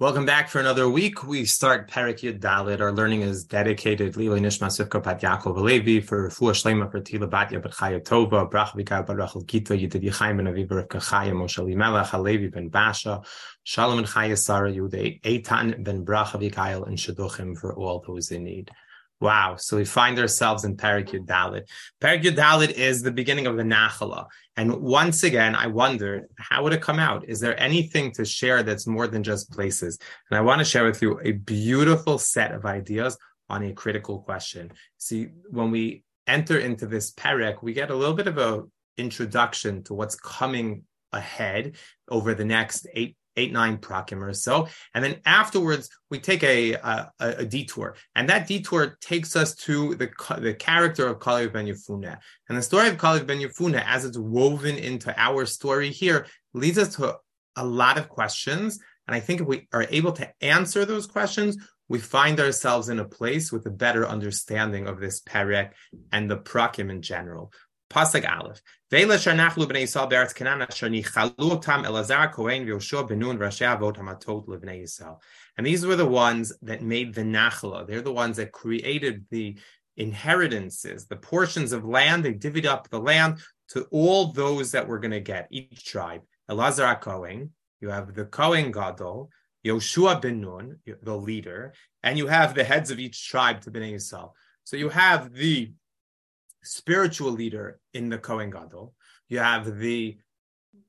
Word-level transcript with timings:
Welcome 0.00 0.26
back 0.26 0.48
for 0.48 0.58
another 0.58 0.88
week. 0.88 1.22
We 1.22 1.44
start 1.44 1.88
Perik 1.88 2.18
Yud 2.18 2.40
Dalit. 2.40 2.80
Our 2.80 2.90
learning 2.90 3.22
is 3.22 3.44
dedicated 3.44 4.16
Lila 4.16 4.40
Nishma 4.40 4.66
Sivka 4.66 5.00
Pat 5.00 5.20
Yaakov 5.20 5.56
Alevi 5.56 6.02
for 6.02 6.28
Refuah 6.28 6.50
Shlema 6.50 6.90
for 6.90 7.00
Tila 7.00 7.30
Batya 7.30 7.62
Bat 7.62 7.70
Chaya 7.74 8.02
Tova 8.02 8.50
Brach 8.50 8.72
Vika 8.72 9.06
Bat 9.06 9.16
Rachel 9.16 9.42
Gita 9.42 9.74
Yidid 9.74 10.02
Yichaim 10.02 10.38
Ben 10.38 10.52
Aviv 10.52 10.66
Rivka 10.66 11.00
Chaya 11.00 11.30
Moshe 11.30 11.60
Limelech 11.60 12.08
Alevi 12.08 12.50
Ben 12.50 12.68
Basha 12.70 13.22
Shalom 13.62 13.98
and 13.98 14.08
Chaya 14.08 14.36
Sarah 14.36 14.72
Yude 14.72 15.22
Eitan 15.22 15.84
Ben 15.84 16.04
Bracha 16.04 16.40
Vikail 16.40 16.88
and 16.88 16.98
Shaduchim 16.98 17.56
for 17.56 17.72
all 17.76 18.02
those 18.04 18.32
in 18.32 18.42
need. 18.42 18.72
Wow. 19.24 19.56
So 19.56 19.78
we 19.78 19.86
find 19.86 20.18
ourselves 20.18 20.64
in 20.64 20.76
Perik 20.76 21.08
Dalit. 21.24 21.66
Perik 21.98 22.24
Dalit 22.24 22.72
is 22.72 23.00
the 23.00 23.10
beginning 23.10 23.46
of 23.46 23.56
the 23.56 23.62
Nachala. 23.62 24.26
And 24.54 24.82
once 24.82 25.22
again, 25.22 25.54
I 25.54 25.66
wondered, 25.68 26.26
how 26.36 26.62
would 26.62 26.74
it 26.74 26.82
come 26.82 26.98
out? 26.98 27.26
Is 27.26 27.40
there 27.40 27.58
anything 27.58 28.12
to 28.16 28.24
share 28.26 28.62
that's 28.62 28.86
more 28.86 29.06
than 29.06 29.22
just 29.22 29.50
places? 29.50 29.98
And 30.30 30.36
I 30.36 30.42
want 30.42 30.58
to 30.58 30.64
share 30.66 30.84
with 30.84 31.00
you 31.00 31.18
a 31.24 31.32
beautiful 31.32 32.18
set 32.18 32.52
of 32.52 32.66
ideas 32.66 33.16
on 33.48 33.64
a 33.64 33.72
critical 33.72 34.18
question. 34.18 34.70
See, 34.98 35.28
when 35.48 35.70
we 35.70 36.04
enter 36.26 36.58
into 36.58 36.84
this 36.86 37.10
Perik, 37.10 37.62
we 37.62 37.72
get 37.72 37.90
a 37.90 37.96
little 37.96 38.14
bit 38.14 38.26
of 38.26 38.36
a 38.36 38.64
introduction 38.98 39.84
to 39.84 39.94
what's 39.94 40.16
coming 40.16 40.82
ahead 41.14 41.76
over 42.10 42.34
the 42.34 42.44
next 42.44 42.86
eight 42.92 43.16
eight, 43.36 43.52
nine 43.52 43.78
prakim 43.78 44.22
or 44.22 44.32
so. 44.32 44.68
And 44.94 45.04
then 45.04 45.20
afterwards, 45.26 45.88
we 46.10 46.18
take 46.18 46.42
a, 46.42 46.74
a, 46.74 47.10
a 47.18 47.44
detour. 47.44 47.96
And 48.14 48.28
that 48.28 48.46
detour 48.46 48.98
takes 49.00 49.36
us 49.36 49.54
to 49.56 49.94
the, 49.94 50.10
the 50.38 50.54
character 50.54 51.06
of 51.06 51.18
Kalev 51.18 51.52
ben 51.52 51.66
Yefuna. 51.66 52.18
And 52.48 52.58
the 52.58 52.62
story 52.62 52.88
of 52.88 52.96
Kalev 52.96 53.26
ben 53.26 53.40
Yefuna, 53.40 53.84
as 53.86 54.04
it's 54.04 54.18
woven 54.18 54.76
into 54.76 55.14
our 55.18 55.46
story 55.46 55.90
here, 55.90 56.26
leads 56.52 56.78
us 56.78 56.96
to 56.96 57.16
a 57.56 57.64
lot 57.64 57.98
of 57.98 58.08
questions. 58.08 58.78
And 59.06 59.14
I 59.14 59.20
think 59.20 59.40
if 59.40 59.46
we 59.46 59.68
are 59.72 59.86
able 59.90 60.12
to 60.12 60.30
answer 60.40 60.84
those 60.84 61.06
questions, 61.06 61.56
we 61.88 61.98
find 61.98 62.40
ourselves 62.40 62.88
in 62.88 62.98
a 62.98 63.04
place 63.04 63.52
with 63.52 63.66
a 63.66 63.70
better 63.70 64.08
understanding 64.08 64.86
of 64.86 65.00
this 65.00 65.20
perek 65.20 65.72
and 66.12 66.30
the 66.30 66.38
prakim 66.38 66.90
in 66.90 67.02
general. 67.02 67.52
Pasuk 67.90 68.28
Aleph. 68.28 68.60
Ve'ela 68.94 69.16
sharnachlu 69.16 69.66
b'nei 69.66 69.82
Yisrael 69.82 70.08
be'aretz 70.08 70.32
Canaan 70.32 70.62
asher 70.62 70.88
nichalu 70.88 71.60
tam 71.60 71.82
Elazar 71.82 72.30
Kohen 72.30 72.64
v'Yoshua 72.64 73.08
benun 73.08 73.36
v'Rashi 73.36 73.66
avot 73.66 73.96
hamatot 73.96 74.46
l'bnei 74.46 74.84
Yisrael. 74.84 75.18
And 75.58 75.66
these 75.66 75.84
were 75.84 75.96
the 75.96 76.06
ones 76.06 76.52
that 76.62 76.80
made 76.80 77.12
the 77.12 77.22
nachla. 77.22 77.88
They're 77.88 78.02
the 78.02 78.12
ones 78.12 78.36
that 78.36 78.52
created 78.52 79.24
the 79.32 79.58
inheritances, 79.96 81.08
the 81.08 81.16
portions 81.16 81.72
of 81.72 81.84
land. 81.84 82.24
They 82.24 82.34
divvied 82.34 82.66
up 82.66 82.88
the 82.88 83.00
land 83.00 83.38
to 83.70 83.88
all 83.90 84.28
those 84.28 84.70
that 84.70 84.86
were 84.86 85.00
going 85.00 85.10
to 85.10 85.18
get 85.18 85.48
each 85.50 85.84
tribe. 85.84 86.20
Elazar 86.48 87.00
Kohen. 87.00 87.50
You 87.80 87.88
have 87.88 88.14
the 88.14 88.26
Kohen 88.26 88.70
Gadol. 88.70 89.28
Yoshua 89.66 90.22
ben 90.22 90.40
Nun, 90.40 90.78
the 91.02 91.16
leader, 91.16 91.74
and 92.04 92.16
you 92.16 92.28
have 92.28 92.54
the 92.54 92.62
heads 92.62 92.92
of 92.92 93.00
each 93.00 93.28
tribe 93.28 93.60
to 93.62 93.72
Bnei 93.72 93.94
Yisrael. 93.94 94.30
So 94.62 94.76
you 94.76 94.88
have 94.90 95.32
the 95.32 95.72
spiritual 96.64 97.30
leader 97.30 97.78
in 97.92 98.08
the 98.08 98.18
Kohen 98.18 98.50
Gadol. 98.50 98.94
You 99.28 99.38
have 99.38 99.78
the 99.78 100.18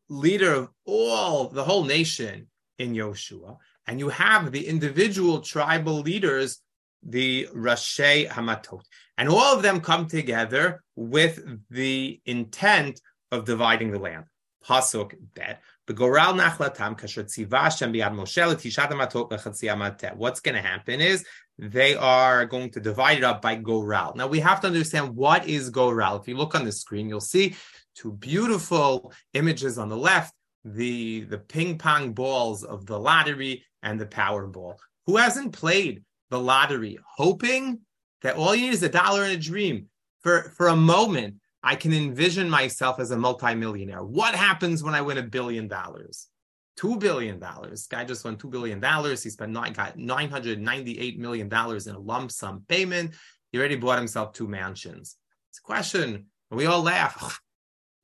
leader 0.10 0.54
of 0.54 0.70
all 0.86 1.50
the 1.50 1.64
whole 1.64 1.84
nation 1.84 2.48
in 2.78 2.94
Yoshua, 2.94 3.58
and 3.88 4.00
you 4.00 4.10
have 4.10 4.52
the 4.52 4.68
individual 4.68 5.42
tribal 5.42 6.00
leaders, 6.02 6.62
the 7.04 7.48
Rashi 7.56 8.28
Hamatot, 8.28 8.84
and 9.18 9.30
all 9.30 9.56
of 9.56 9.62
them 9.62 9.80
come 9.80 10.08
together 10.08 10.84
with 10.96 11.44
the 11.70 12.20
intent 12.26 13.00
of 13.32 13.46
dividing 13.46 13.92
the 13.92 14.00
land. 14.00 14.26
Pasuk 14.68 15.14
bet. 15.36 15.62
What's 15.88 16.00
going 20.40 20.56
to 20.56 20.62
happen 20.62 21.02
is 21.02 21.26
they 21.58 21.96
are 21.96 22.46
going 22.46 22.70
to 22.72 22.80
divide 22.80 23.18
it 23.18 23.24
up 23.24 23.42
by 23.42 23.56
Goral. 23.56 24.16
Now 24.16 24.28
we 24.28 24.40
have 24.42 24.62
to 24.62 24.68
understand 24.68 25.16
what 25.16 25.48
is 25.48 25.70
Goral. 25.70 26.18
If 26.18 26.28
you 26.28 26.36
look 26.36 26.56
on 26.56 26.66
the 26.66 26.72
screen, 26.72 27.08
you'll 27.08 27.22
see 27.22 27.56
two 27.96 28.12
beautiful 28.12 29.14
images 29.34 29.78
on 29.78 29.90
the 29.90 29.98
left, 29.98 30.34
the, 30.64 31.22
the 31.22 31.38
ping 31.38 31.78
pong 31.78 32.14
balls 32.14 32.64
of 32.64 32.86
the 32.86 33.00
lottery 33.00 33.64
and 33.84 34.00
the 34.00 34.06
Powerball. 34.06 34.76
Who 35.06 35.18
hasn't 35.18 35.54
played 35.54 36.04
the 36.30 36.40
lottery 36.40 36.98
hoping 37.16 37.82
that 38.22 38.36
all 38.36 38.56
you 38.56 38.66
need 38.66 38.74
is 38.74 38.84
a 38.84 38.90
dollar 38.90 39.24
and 39.24 39.34
a 39.34 39.38
dream? 39.38 39.88
For, 40.20 40.52
for 40.58 40.68
a 40.70 40.76
moment, 40.76 41.36
I 41.64 41.76
can 41.76 41.94
envision 41.94 42.50
myself 42.50 43.00
as 43.00 43.12
a 43.12 43.18
multimillionaire. 43.18 44.04
What 44.04 44.36
happens 44.36 44.84
when 44.84 44.96
I 44.96 45.02
win 45.02 45.18
a 45.18 45.24
billion 45.24 45.68
dollars? 45.68 46.28
Two 46.78 46.98
billion 46.98 47.40
dollars. 47.40 47.88
Guy 47.88 48.04
just 48.04 48.26
won 48.26 48.36
two 48.36 48.50
billion 48.50 48.80
dollars. 48.80 49.24
He 49.24 49.30
spent 49.30 49.52
nine, 49.52 49.74
got 49.74 49.98
nine 49.98 50.30
hundred 50.30 50.60
ninety-eight 50.60 51.18
million 51.20 51.48
dollars 51.48 51.88
in 51.88 51.96
a 51.96 52.00
lump 52.00 52.32
sum 52.32 52.64
payment. 52.68 53.14
He 53.52 53.58
already 53.58 53.78
bought 53.78 53.98
himself 53.98 54.34
two 54.34 54.48
mansions. 54.48 55.16
It's 55.50 55.60
a 55.60 55.62
question. 55.62 56.26
And 56.52 56.58
we 56.58 56.66
all 56.66 56.84
laugh. 56.84 57.40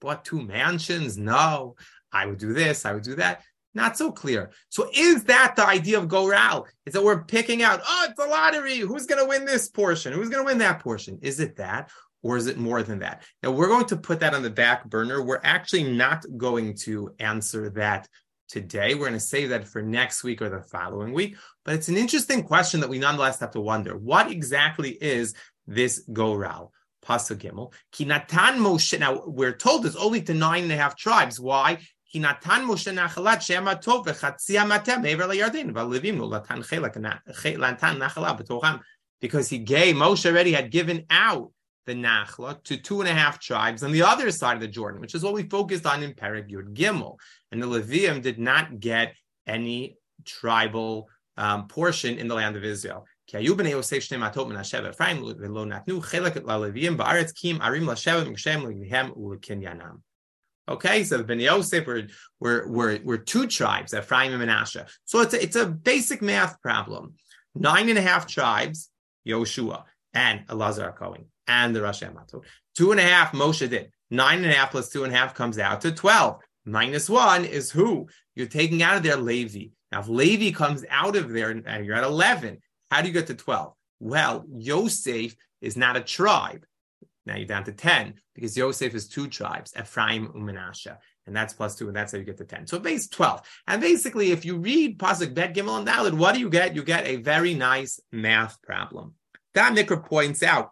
bought 0.01 0.25
two 0.25 0.41
mansions? 0.41 1.17
No. 1.17 1.75
I 2.11 2.25
would 2.25 2.39
do 2.39 2.53
this. 2.53 2.85
I 2.85 2.93
would 2.93 3.03
do 3.03 3.15
that. 3.15 3.43
Not 3.73 3.97
so 3.97 4.11
clear. 4.11 4.51
So 4.67 4.89
is 4.93 5.23
that 5.25 5.55
the 5.55 5.65
idea 5.65 5.97
of 5.97 6.09
Goral? 6.09 6.67
Is 6.85 6.93
that 6.93 7.03
we're 7.03 7.23
picking 7.23 7.63
out, 7.63 7.81
oh, 7.87 8.07
it's 8.09 8.19
a 8.19 8.27
lottery. 8.27 8.79
Who's 8.79 9.05
going 9.05 9.21
to 9.21 9.29
win 9.29 9.45
this 9.45 9.69
portion? 9.69 10.11
Who's 10.11 10.27
going 10.27 10.43
to 10.43 10.49
win 10.49 10.57
that 10.57 10.81
portion? 10.81 11.19
Is 11.21 11.39
it 11.39 11.55
that? 11.55 11.89
Or 12.21 12.35
is 12.35 12.47
it 12.47 12.57
more 12.57 12.83
than 12.83 12.99
that? 12.99 13.23
Now 13.41 13.51
we're 13.51 13.69
going 13.69 13.85
to 13.85 13.97
put 13.97 14.19
that 14.19 14.33
on 14.33 14.43
the 14.43 14.49
back 14.49 14.89
burner. 14.89 15.23
We're 15.23 15.39
actually 15.43 15.83
not 15.83 16.25
going 16.37 16.75
to 16.79 17.15
answer 17.19 17.69
that 17.71 18.09
today. 18.51 18.93
We're 18.93 19.07
going 19.07 19.13
to 19.13 19.19
save 19.19 19.49
that 19.49 19.67
for 19.67 19.81
next 19.81 20.23
week 20.23 20.41
or 20.41 20.49
the 20.49 20.61
following 20.61 21.13
week. 21.13 21.37
But 21.63 21.75
it's 21.75 21.87
an 21.87 21.97
interesting 21.97 22.43
question 22.43 22.81
that 22.81 22.89
we 22.89 22.99
nonetheless 22.99 23.39
have 23.39 23.51
to 23.51 23.61
wonder. 23.61 23.97
What 23.97 24.29
exactly 24.29 24.91
is 24.91 25.33
this 25.67 26.03
Goral? 26.11 26.73
Pasuk 27.03 27.37
Gimel. 27.37 27.73
Kinatan 27.93 28.57
Moshe. 28.57 28.99
Now 28.99 29.23
we're 29.25 29.53
told 29.53 29.85
it's 29.85 29.95
only 29.95 30.21
to 30.23 30.33
nine 30.33 30.63
and 30.63 30.71
a 30.71 30.75
half 30.75 30.95
tribes. 30.95 31.39
Why? 31.39 31.79
Kinatan 32.13 32.67
Moshe 32.67 32.93
Nachalat 32.93 33.41
Shema 33.41 33.75
Tov 33.75 34.05
Matem 34.05 35.05
Ever 35.07 35.23
LaYarden 35.23 35.71
v'Levim 35.71 36.19
Latan 36.19 36.59
Chelak 36.59 36.95
Lantan 36.97 37.97
Nachala 37.97 38.39
B'Tocham. 38.39 38.81
Because 39.19 39.49
he 39.49 39.59
gave 39.59 39.95
Moshe 39.95 40.29
already 40.29 40.51
had 40.51 40.71
given 40.71 41.05
out 41.09 41.51
the 41.85 41.93
Nachla 41.93 42.63
to 42.65 42.77
two 42.77 43.01
and 43.01 43.09
a 43.09 43.13
half 43.13 43.39
tribes 43.39 43.83
on 43.83 43.91
the 43.91 44.03
other 44.03 44.31
side 44.31 44.55
of 44.55 44.61
the 44.61 44.67
Jordan, 44.67 45.01
which 45.01 45.15
is 45.15 45.23
what 45.23 45.33
we 45.33 45.43
focused 45.43 45.85
on 45.85 46.03
in 46.03 46.13
Perik 46.13 46.49
Yud 46.49 46.73
Gimel. 46.73 47.17
And 47.51 47.61
the 47.61 47.67
Levium 47.67 48.21
did 48.21 48.39
not 48.39 48.79
get 48.79 49.15
any 49.47 49.97
tribal 50.25 51.09
um, 51.37 51.67
portion 51.67 52.17
in 52.17 52.27
the 52.27 52.35
land 52.35 52.55
of 52.55 52.63
Israel. 52.63 53.05
Okay, 53.33 53.45
so 61.03 61.17
the 61.17 61.23
Bnei 61.23 61.43
Yosef 61.43 61.87
were, 61.87 62.03
were, 62.39 62.67
were, 62.67 62.99
were 63.03 63.17
two 63.17 63.47
tribes, 63.47 63.93
Ephraim 63.93 64.33
and 64.33 64.43
Menashe. 64.43 64.87
So 65.05 65.21
it's 65.21 65.33
a, 65.33 65.41
it's 65.41 65.55
a 65.55 65.65
basic 65.65 66.21
math 66.21 66.61
problem. 66.61 67.15
Nine 67.55 67.89
and 67.89 67.97
a 67.97 68.01
half 68.01 68.27
tribes, 68.27 68.89
Yoshua 69.27 69.83
and 70.13 70.45
Elazar 70.47 70.95
Cohen 70.95 71.25
and 71.51 71.75
the 71.75 71.81
Rashi 71.81 72.11
Amatot. 72.11 72.43
Two 72.75 72.91
and 72.91 72.99
a 72.99 73.03
half 73.03 73.33
Moshe 73.33 73.69
did. 73.69 73.91
Nine 74.09 74.43
and 74.43 74.51
a 74.51 74.55
half 74.55 74.71
plus 74.71 74.89
two 74.89 75.03
and 75.03 75.13
a 75.13 75.17
half 75.17 75.33
comes 75.33 75.59
out 75.59 75.81
to 75.81 75.91
12. 75.91 76.39
Minus 76.65 77.09
one 77.09 77.45
is 77.45 77.71
who? 77.71 78.07
You're 78.35 78.47
taking 78.47 78.81
out 78.81 78.97
of 78.97 79.03
there 79.03 79.17
Levi. 79.17 79.69
Now, 79.91 79.99
if 79.99 80.07
Levi 80.07 80.51
comes 80.51 80.85
out 80.89 81.15
of 81.15 81.31
there 81.31 81.49
and 81.49 81.85
you're 81.85 81.95
at 81.95 82.03
11, 82.03 82.59
how 82.89 83.01
do 83.01 83.07
you 83.07 83.13
get 83.13 83.27
to 83.27 83.35
12? 83.35 83.73
Well, 83.99 84.45
Yosef 84.49 85.35
is 85.61 85.75
not 85.75 85.97
a 85.97 86.01
tribe. 86.01 86.65
Now 87.25 87.35
you're 87.35 87.45
down 87.45 87.65
to 87.65 87.71
10 87.71 88.15
because 88.33 88.57
Yosef 88.57 88.95
is 88.95 89.07
two 89.07 89.27
tribes, 89.27 89.73
Ephraim 89.77 90.31
umm, 90.33 90.49
and 90.49 90.57
Menashe. 90.57 90.97
And 91.27 91.35
that's 91.35 91.53
plus 91.53 91.75
two, 91.75 91.87
and 91.87 91.95
that's 91.95 92.13
how 92.13 92.17
you 92.17 92.23
get 92.23 92.37
to 92.37 92.45
10. 92.45 92.67
So 92.67 92.79
base 92.79 93.07
12. 93.07 93.41
And 93.67 93.81
basically, 93.81 94.31
if 94.31 94.43
you 94.43 94.57
read 94.57 94.97
Pasuk 94.97 95.33
Bet 95.33 95.53
Gimel 95.53 95.77
and 95.77 95.87
Dalid, 95.87 96.13
what 96.13 96.33
do 96.33 96.39
you 96.39 96.49
get? 96.49 96.75
You 96.75 96.83
get 96.83 97.05
a 97.05 97.17
very 97.17 97.53
nice 97.53 97.99
math 98.11 98.59
problem. 98.63 99.13
That 99.53 99.73
Nikra 99.73 100.03
points 100.03 100.41
out 100.41 100.71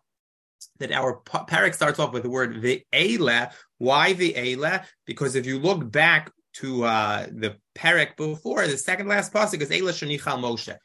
that 0.80 0.92
our 0.92 1.22
parak 1.22 1.74
starts 1.74 2.00
off 2.00 2.14
with 2.14 2.24
the 2.24 2.30
word 2.30 2.62
ve'ele. 2.62 3.52
Why 3.78 4.14
ve'ele? 4.14 4.84
Because 5.06 5.36
if 5.36 5.46
you 5.46 5.60
look 5.60 5.90
back 5.92 6.32
to 6.56 6.84
uh, 6.86 7.28
the 7.32 7.56
parak 7.78 8.18
before, 8.18 8.68
the 8.68 8.78
second 8.78 9.08
last 9.08 9.34
pasuk 9.34 9.62
is 9.62 9.70
Eila 9.70 9.92
Shanichal 9.92 10.40
Moshe. 10.40 10.76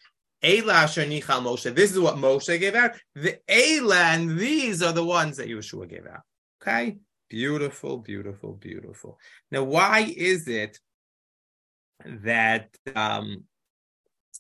Eila 0.43 0.85
Shanichal 0.85 1.43
Moshe. 1.43 1.75
This 1.75 1.93
is 1.93 1.99
what 1.99 2.17
Moshe 2.17 2.59
gave 2.61 2.75
out. 2.75 2.93
The 3.15 3.39
Eila, 3.49 4.15
and 4.15 4.39
these 4.39 4.83
are 4.83 4.93
the 4.93 5.05
ones 5.05 5.39
that 5.39 5.49
Yeshua 5.49 5.89
gave 5.89 6.07
out. 6.07 6.21
Okay? 6.63 6.99
Beautiful, 7.31 7.99
beautiful, 7.99 8.53
beautiful. 8.53 9.19
Now, 9.51 9.65
why 9.65 10.01
is 10.01 10.47
it 10.47 10.79
that 12.05 12.69
um, 12.95 13.45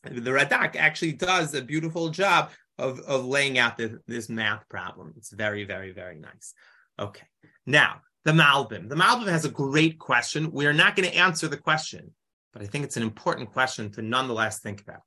the 0.02 0.30
Radak 0.30 0.76
actually 0.76 1.12
does 1.12 1.54
a 1.54 1.62
beautiful 1.62 2.10
job 2.10 2.50
of, 2.78 3.00
of 3.00 3.24
laying 3.24 3.58
out 3.58 3.78
the, 3.78 4.00
this 4.06 4.28
math 4.28 4.68
problem. 4.68 5.14
It's 5.16 5.32
very, 5.32 5.64
very, 5.64 5.92
very 5.92 6.18
nice. 6.18 6.54
Okay. 6.98 7.26
Now, 7.66 8.00
the 8.24 8.32
Malbim. 8.32 8.88
The 8.88 8.94
Malbim 8.94 9.28
has 9.28 9.44
a 9.44 9.50
great 9.50 9.98
question. 9.98 10.50
We 10.50 10.66
are 10.66 10.72
not 10.72 10.96
going 10.96 11.08
to 11.08 11.16
answer 11.16 11.48
the 11.48 11.56
question. 11.56 12.12
but 12.52 12.62
I 12.62 12.66
think 12.66 12.84
it's 12.84 12.96
an 12.96 13.02
important 13.02 13.52
question 13.52 13.90
to 13.92 14.02
nonetheless 14.02 14.60
think 14.60 14.80
about. 14.80 15.00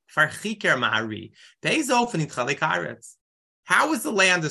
How 3.63 3.93
is 3.93 4.03
the 4.03 4.11
land 4.11 4.43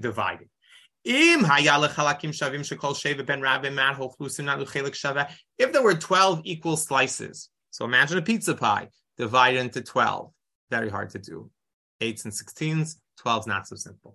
divided? 0.00 0.48
If 1.04 1.40
there 5.72 5.82
were 5.82 5.94
12 5.94 6.40
equal 6.44 6.76
slices, 6.76 7.48
so 7.70 7.84
imagine 7.84 8.18
a 8.18 8.22
pizza 8.22 8.54
pie 8.54 8.88
divided 9.16 9.60
into 9.60 9.82
12. 9.82 10.30
Very 10.70 10.90
hard 10.90 11.10
to 11.10 11.18
do. 11.18 11.50
Eights 12.02 12.24
and 12.24 12.32
16s, 12.32 12.96
12 13.18 13.42
is 13.42 13.46
not 13.46 13.66
so 13.66 13.76
simple. 13.76 14.14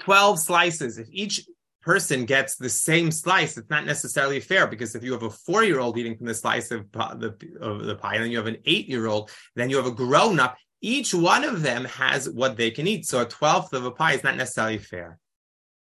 12 0.00 0.38
slices. 0.38 0.98
If 0.98 1.08
each 1.10 1.46
person 1.82 2.24
gets 2.24 2.56
the 2.56 2.68
same 2.68 3.10
slice, 3.10 3.56
it's 3.56 3.70
not 3.70 3.84
necessarily 3.84 4.40
fair 4.40 4.66
because 4.66 4.94
if 4.94 5.04
you 5.04 5.12
have 5.12 5.22
a 5.22 5.30
four 5.30 5.64
year 5.64 5.80
old 5.80 5.98
eating 5.98 6.16
from 6.16 6.26
the 6.26 6.34
slice 6.34 6.70
of 6.70 6.90
the, 6.92 7.36
of 7.60 7.84
the 7.84 7.96
pie 7.96 8.14
and 8.14 8.24
then 8.24 8.30
you 8.30 8.38
have 8.38 8.46
an 8.46 8.58
eight 8.64 8.88
year 8.88 9.06
old, 9.06 9.30
then 9.56 9.68
you 9.68 9.76
have 9.76 9.86
a 9.86 9.92
grown 9.92 10.40
up, 10.40 10.56
each 10.80 11.14
one 11.14 11.44
of 11.44 11.62
them 11.62 11.84
has 11.84 12.28
what 12.28 12.56
they 12.56 12.70
can 12.70 12.86
eat. 12.86 13.06
So 13.06 13.22
a 13.22 13.26
twelfth 13.26 13.72
of 13.72 13.84
a 13.84 13.90
pie 13.90 14.14
is 14.14 14.24
not 14.24 14.36
necessarily 14.36 14.78
fair. 14.78 15.18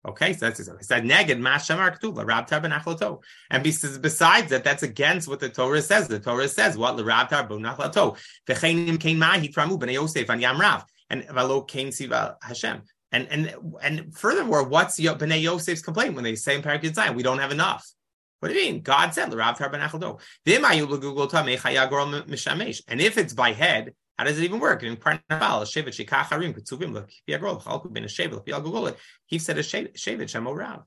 Okay, 0.09 0.33
so 0.33 0.47
that's 0.47 0.61
it. 0.61 0.85
Said 0.85 1.05
neged 1.05 1.41
mashamar 1.41 1.99
ktuva 1.99 2.27
rab 2.27 2.47
tar 2.47 2.61
And 3.51 3.63
besides 3.63 4.49
that, 4.49 4.65
that's 4.65 4.83
against 4.83 5.29
what 5.29 5.41
the 5.41 5.51
Torah 5.51 5.83
says. 5.83 6.09
The 6.09 6.19
Torah 6.19 6.49
says 6.49 6.79
what 6.79 6.97
the 6.97 7.05
rab 7.05 7.29
tar 7.29 7.47
benachlato. 7.47 8.17
V'cheinim 8.49 8.99
kein 8.99 9.19
mahi 9.19 9.49
tramu 9.49 9.79
b'nei 9.79 9.95
Yosef 9.95 10.29
an 10.31 10.41
yamrav 10.41 10.85
and 11.11 11.25
valo 11.25 11.69
kein 11.69 11.93
siva 11.93 12.39
Hashem. 12.43 12.83
And 13.13 13.29
and 13.31 13.55
and 13.83 14.17
furthermore, 14.17 14.65
what's 14.65 14.99
Bnei 14.99 15.43
Yosef's 15.43 15.83
complaint 15.83 16.15
when 16.15 16.25
they 16.25 16.37
say 16.37 16.55
in 16.55 16.63
Parakid 16.63 16.95
Zion, 16.95 17.15
we 17.15 17.23
don't 17.23 17.39
have 17.39 17.53
enough? 17.53 17.87
What 18.39 18.49
do 18.49 18.55
you 18.55 18.73
mean? 18.73 18.81
God 18.81 19.13
said, 19.13 19.31
And 19.35 19.43
if 23.01 23.19
it's 23.19 23.33
by 23.35 23.53
head, 23.53 23.95
how 24.21 24.25
does 24.25 24.39
it 24.39 24.45
even 24.45 24.61
work? 24.61 24.83
In 24.83 24.97
Parnaval, 24.97 25.63
Shevet 25.65 25.95
Shikacharim, 25.97 26.55
Kutsuvim, 26.55 27.09
Piagrol, 27.27 27.63
Chalku 27.63 27.91
Ben 27.91 28.03
Shevet, 28.03 28.47
Piagogol, 28.47 28.95
he 29.25 29.39
said 29.39 29.57
a 29.57 29.63
Shevet 29.63 29.95
Shemo 29.95 30.55
Rav. 30.55 30.83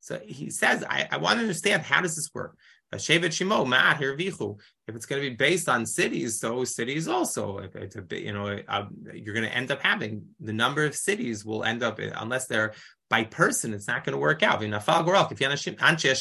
So 0.00 0.18
he 0.26 0.50
says, 0.50 0.82
I, 0.90 1.06
I 1.08 1.18
want 1.18 1.36
to 1.36 1.42
understand 1.42 1.82
how 1.82 2.00
does 2.00 2.16
this 2.16 2.28
work? 2.34 2.56
Shevet 2.92 3.26
Shimo, 3.26 3.64
Ma'at 3.64 3.98
Hirvichu. 3.98 4.58
If 4.88 4.96
it's 4.96 5.06
going 5.06 5.22
to 5.22 5.30
be 5.30 5.36
based 5.36 5.68
on 5.68 5.86
cities, 5.86 6.40
so 6.40 6.64
cities 6.64 7.06
also, 7.06 7.58
if 7.58 7.76
it's 7.76 7.94
a 7.94 8.04
you 8.20 8.32
know, 8.32 8.58
uh, 8.66 8.86
you're 9.14 9.32
going 9.32 9.46
to 9.46 9.56
end 9.56 9.70
up 9.70 9.80
having 9.80 10.24
the 10.40 10.52
number 10.52 10.84
of 10.84 10.96
cities 10.96 11.44
will 11.44 11.62
end 11.62 11.84
up, 11.84 12.00
unless 12.00 12.48
they're 12.48 12.72
by 13.08 13.22
person, 13.22 13.74
it's 13.74 13.86
not 13.86 14.02
going 14.02 14.14
to 14.14 14.18
work 14.18 14.42
out. 14.42 14.60
If 14.60 14.68
you're 14.68 14.80
Anshe 14.80 16.16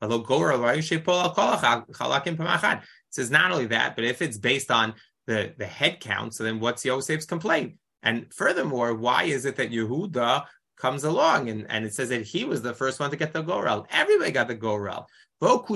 It 0.00 0.10
says 3.10 3.30
not 3.30 3.52
only 3.52 3.66
that, 3.66 3.96
but 3.96 4.04
if 4.04 4.20
it's 4.22 4.38
based 4.38 4.70
on 4.70 4.94
the, 5.26 5.54
the 5.56 5.66
head 5.66 6.00
count, 6.00 6.34
so 6.34 6.44
then 6.44 6.60
what's 6.60 6.84
Yosef's 6.84 7.26
complaint? 7.26 7.76
And 8.02 8.32
furthermore, 8.32 8.94
why 8.94 9.24
is 9.24 9.44
it 9.46 9.56
that 9.56 9.70
Yehuda 9.70 10.44
comes 10.76 11.04
along 11.04 11.48
and, 11.48 11.66
and 11.70 11.86
it 11.86 11.94
says 11.94 12.10
that 12.10 12.22
he 12.22 12.44
was 12.44 12.60
the 12.60 12.74
first 12.74 13.00
one 13.00 13.10
to 13.10 13.16
get 13.16 13.32
the 13.32 13.42
Gorel? 13.42 13.86
Everybody 13.90 14.30
got 14.30 14.48
the 14.48 14.54
Gorel. 14.54 15.06
It 15.40 15.68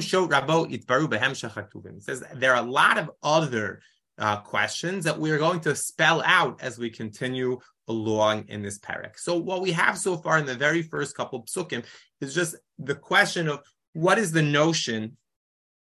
says 2.02 2.24
there 2.34 2.54
are 2.54 2.62
a 2.62 2.70
lot 2.70 2.98
of 2.98 3.10
other 3.22 3.80
uh, 4.18 4.36
questions 4.38 5.04
that 5.04 5.18
we 5.18 5.30
are 5.30 5.38
going 5.38 5.60
to 5.60 5.74
spell 5.74 6.22
out 6.24 6.60
as 6.60 6.78
we 6.78 6.90
continue 6.90 7.58
along 7.86 8.44
in 8.48 8.62
this 8.62 8.78
parak. 8.78 9.18
So 9.18 9.38
what 9.38 9.62
we 9.62 9.72
have 9.72 9.96
so 9.96 10.16
far 10.16 10.38
in 10.38 10.46
the 10.46 10.54
very 10.54 10.82
first 10.82 11.16
couple 11.16 11.44
psukim 11.44 11.84
is 12.20 12.34
just 12.34 12.56
the 12.78 12.94
question 12.94 13.48
of 13.48 13.60
what 13.93 14.19
is 14.19 14.32
the 14.32 14.43
notion 14.43 15.17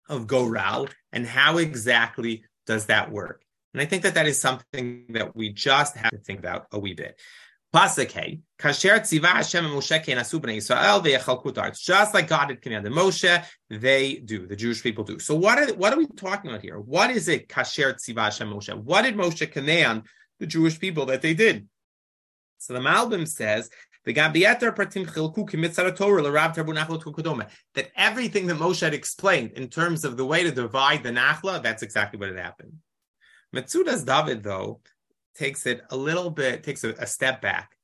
of 0.09 0.27
Goral 0.27 0.89
and 1.13 1.27
how 1.27 1.59
exactly 1.59 2.45
does 2.67 2.87
that 2.87 3.11
work? 3.11 3.43
And 3.75 3.83
I 3.83 3.87
think 3.87 4.03
that 4.03 4.15
that 4.15 4.27
is 4.27 4.41
something 4.41 5.05
that 5.11 5.37
we 5.37 5.53
just 5.53 5.97
have 5.97 6.11
to 6.11 6.19
think 6.19 6.39
about 6.39 6.67
a 6.73 6.79
wee 6.79 6.95
bit. 6.95 7.21
Moshe 7.75 8.41
Just 11.85 12.15
like 12.15 12.29
God 12.29 12.49
had 12.49 12.63
commanded 12.63 12.93
Moshe, 12.93 13.45
they 13.69 14.15
do. 14.15 14.47
The 14.47 14.57
Jewish 14.57 14.83
people 14.83 15.05
do. 15.05 15.19
So 15.19 15.35
what 15.35 15.59
are 15.59 15.75
what 15.75 15.93
are 15.93 15.99
we 15.99 16.07
talking 16.07 16.51
about 16.51 16.63
here? 16.63 16.79
What 16.79 17.11
is 17.11 17.29
it 17.29 17.49
kasher 17.49 17.95
tziva 17.95 18.25
Hashem 18.25 18.51
Moshe? 18.51 18.75
What 18.75 19.03
did 19.03 19.17
Moshe 19.17 19.53
command 19.53 20.05
the 20.41 20.47
Jewish 20.47 20.81
people 20.81 21.07
that 21.07 21.21
they 21.21 21.35
did? 21.35 21.69
So 22.59 22.73
the 22.73 22.81
Malbim 22.81 23.29
says 23.29 23.71
that 27.75 27.91
everything 27.97 28.47
that 28.47 28.57
Moshe 28.57 28.81
had 28.81 28.95
explained 28.95 29.53
in 29.53 29.69
terms 29.69 30.05
of 30.05 30.17
the 30.17 30.25
way 30.25 30.43
to 30.43 30.51
divide 30.51 31.03
the 31.03 31.11
Nachla, 31.11 31.63
that's 31.63 31.83
exactly 31.83 32.19
what 32.19 32.29
had 32.29 32.39
happened. 32.39 32.75
Metzudas 33.55 34.05
David, 34.05 34.43
though, 34.43 34.81
takes 35.35 35.67
it 35.67 35.83
a 35.91 35.97
little 35.97 36.31
bit, 36.31 36.63
takes 36.63 36.85
a, 36.85 36.91
a 36.95 37.07
step 37.07 37.41
back, 37.41 37.77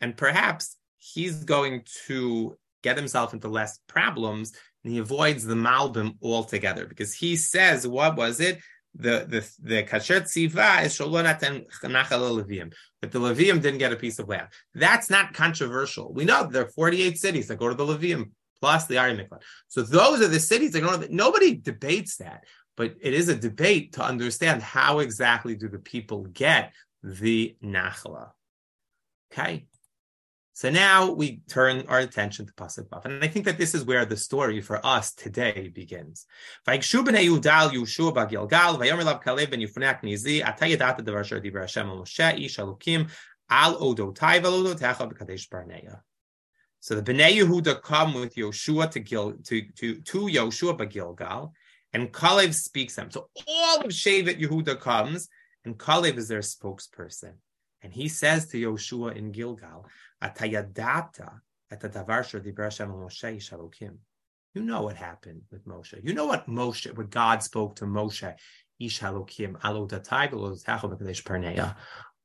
and 0.00 0.16
perhaps 0.16 0.76
he's 0.98 1.44
going 1.44 1.84
to 2.06 2.56
get 2.82 2.96
himself 2.96 3.34
into 3.34 3.48
less 3.48 3.78
problems 3.88 4.52
and 4.84 4.92
he 4.92 5.00
avoids 5.00 5.44
the 5.44 5.54
Malbim 5.54 6.14
altogether 6.22 6.86
because 6.86 7.12
he 7.12 7.34
says, 7.34 7.86
what 7.86 8.16
was 8.16 8.40
it? 8.40 8.60
The 8.98 9.26
the 9.28 9.50
the 9.62 9.82
kasher 9.82 10.22
tziva 10.22 10.84
is 10.84 10.98
sholonat 10.98 11.40
nachal 11.84 12.42
levim, 12.42 12.72
but 13.00 13.12
the 13.12 13.18
Levium 13.18 13.60
didn't 13.60 13.78
get 13.78 13.92
a 13.92 13.96
piece 13.96 14.18
of 14.18 14.28
land. 14.28 14.48
That's 14.74 15.10
not 15.10 15.34
controversial. 15.34 16.12
We 16.12 16.24
know 16.24 16.46
there 16.46 16.64
are 16.64 16.70
48 16.70 17.18
cities 17.18 17.48
that 17.48 17.58
go 17.58 17.68
to 17.68 17.74
the 17.74 17.84
Levium 17.84 18.30
plus 18.60 18.86
the 18.86 18.98
Ari. 18.98 19.28
So 19.68 19.82
those 19.82 20.22
are 20.22 20.28
the 20.28 20.40
cities 20.40 20.72
that 20.72 20.80
go 20.80 20.92
to 20.92 20.98
the, 20.98 21.08
nobody 21.10 21.56
debates 21.56 22.16
that, 22.16 22.44
but 22.76 22.94
it 23.00 23.12
is 23.12 23.28
a 23.28 23.36
debate 23.36 23.92
to 23.94 24.02
understand 24.02 24.62
how 24.62 25.00
exactly 25.00 25.56
do 25.56 25.68
the 25.68 25.78
people 25.78 26.24
get 26.24 26.72
the 27.02 27.56
nachla. 27.62 28.30
Okay, 29.32 29.66
so 30.56 30.70
now 30.70 31.10
we 31.10 31.42
turn 31.50 31.84
our 31.86 31.98
attention 31.98 32.46
to 32.46 32.52
Pasuk 32.54 32.88
Vav. 32.88 33.04
And 33.04 33.22
I 33.22 33.28
think 33.28 33.44
that 33.44 33.58
this 33.58 33.74
is 33.74 33.84
where 33.84 34.06
the 34.06 34.16
story 34.16 34.62
for 34.62 34.80
us 34.86 35.12
today 35.12 35.68
begins. 35.68 36.24
So 36.64 36.72
the 46.94 47.02
Bnei 47.02 47.36
Yehuda 47.36 47.82
come 47.82 48.14
with 48.14 48.34
Yoshua 48.34 48.90
to, 48.92 49.00
Gil, 49.00 49.32
to, 49.32 49.60
to, 49.60 50.00
to 50.00 50.18
Yoshua 50.20 50.78
by 50.78 50.86
Gilgal, 50.86 51.52
and 51.92 52.10
Kalev 52.10 52.54
speaks 52.54 52.96
them. 52.96 53.10
So 53.10 53.28
all 53.46 53.80
of 53.82 53.88
Shevet 53.88 54.40
Yehuda 54.40 54.80
comes, 54.80 55.28
and 55.66 55.76
Kalev 55.76 56.16
is 56.16 56.28
their 56.28 56.40
spokesperson. 56.40 57.34
And 57.82 57.92
he 57.92 58.08
says 58.08 58.48
to 58.48 58.56
Yoshua 58.56 59.14
in 59.16 59.32
Gilgal, 59.32 59.86
Atayadata 60.22 61.40
at 61.70 61.80
the 61.80 61.88
davar 61.88 62.24
Moshe 62.24 63.36
Shalokim. 63.36 63.96
You 64.54 64.62
know 64.62 64.82
what 64.82 64.96
happened 64.96 65.42
with 65.50 65.66
Moshe. 65.66 66.02
You 66.02 66.14
know 66.14 66.26
what 66.26 66.48
Moshe, 66.48 66.96
what 66.96 67.10
God 67.10 67.42
spoke 67.42 67.76
to 67.76 67.84
Moshe, 67.84 68.34
Ishalokim, 68.80 69.60
Alota 69.60 70.02
Taigal 70.06 70.98
Kadesh 70.98 71.24
Barnea, 71.24 71.76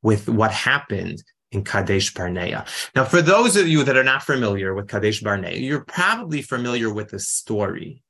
with 0.01 0.29
what 0.29 0.51
happened 0.51 1.21
in 1.51 1.63
Kadesh 1.63 2.13
Barnea. 2.13 2.65
Now, 2.95 3.03
for 3.03 3.21
those 3.21 3.57
of 3.57 3.67
you 3.67 3.83
that 3.83 3.97
are 3.97 4.03
not 4.03 4.23
familiar 4.23 4.73
with 4.73 4.87
Kadesh 4.87 5.21
Barnea, 5.21 5.57
you're 5.57 5.83
probably 5.83 6.41
familiar 6.41 6.93
with 6.93 7.09
the 7.09 7.19
story 7.19 8.03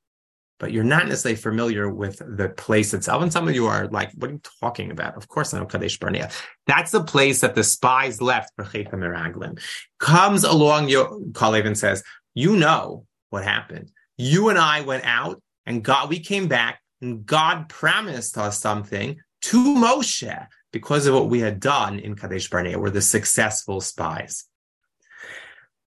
but 0.62 0.70
you're 0.70 0.84
not 0.84 1.08
necessarily 1.08 1.34
familiar 1.34 1.92
with 1.92 2.22
the 2.36 2.48
place 2.50 2.94
itself. 2.94 3.20
And 3.20 3.32
some 3.32 3.48
of 3.48 3.54
you 3.56 3.66
are 3.66 3.88
like, 3.88 4.12
what 4.12 4.30
are 4.30 4.34
you 4.34 4.40
talking 4.60 4.92
about? 4.92 5.16
Of 5.16 5.26
course 5.26 5.52
I 5.52 5.58
know 5.58 5.66
Kadesh 5.66 5.98
Barnea. 5.98 6.30
That's 6.68 6.92
the 6.92 7.02
place 7.02 7.40
that 7.40 7.56
the 7.56 7.64
spies 7.64 8.22
left 8.22 8.52
for 8.54 8.64
Cheta 8.64 8.96
Meraglim. 8.96 9.60
Comes 9.98 10.44
along 10.44 10.88
your 10.88 11.18
Kalev 11.32 11.66
and 11.66 11.76
says, 11.76 12.04
you 12.34 12.54
know 12.54 13.06
what 13.30 13.42
happened. 13.42 13.90
You 14.16 14.50
and 14.50 14.58
I 14.58 14.82
went 14.82 15.04
out 15.04 15.42
and 15.66 15.82
God, 15.82 16.08
we 16.08 16.20
came 16.20 16.46
back 16.46 16.80
and 17.00 17.26
God 17.26 17.68
promised 17.68 18.38
us 18.38 18.60
something 18.60 19.18
to 19.40 19.64
Moshe 19.74 20.46
because 20.70 21.08
of 21.08 21.14
what 21.14 21.28
we 21.28 21.40
had 21.40 21.58
done 21.58 21.98
in 21.98 22.14
Kadesh 22.14 22.48
Barnea. 22.48 22.78
We're 22.78 22.90
the 22.90 23.02
successful 23.02 23.80
spies. 23.80 24.44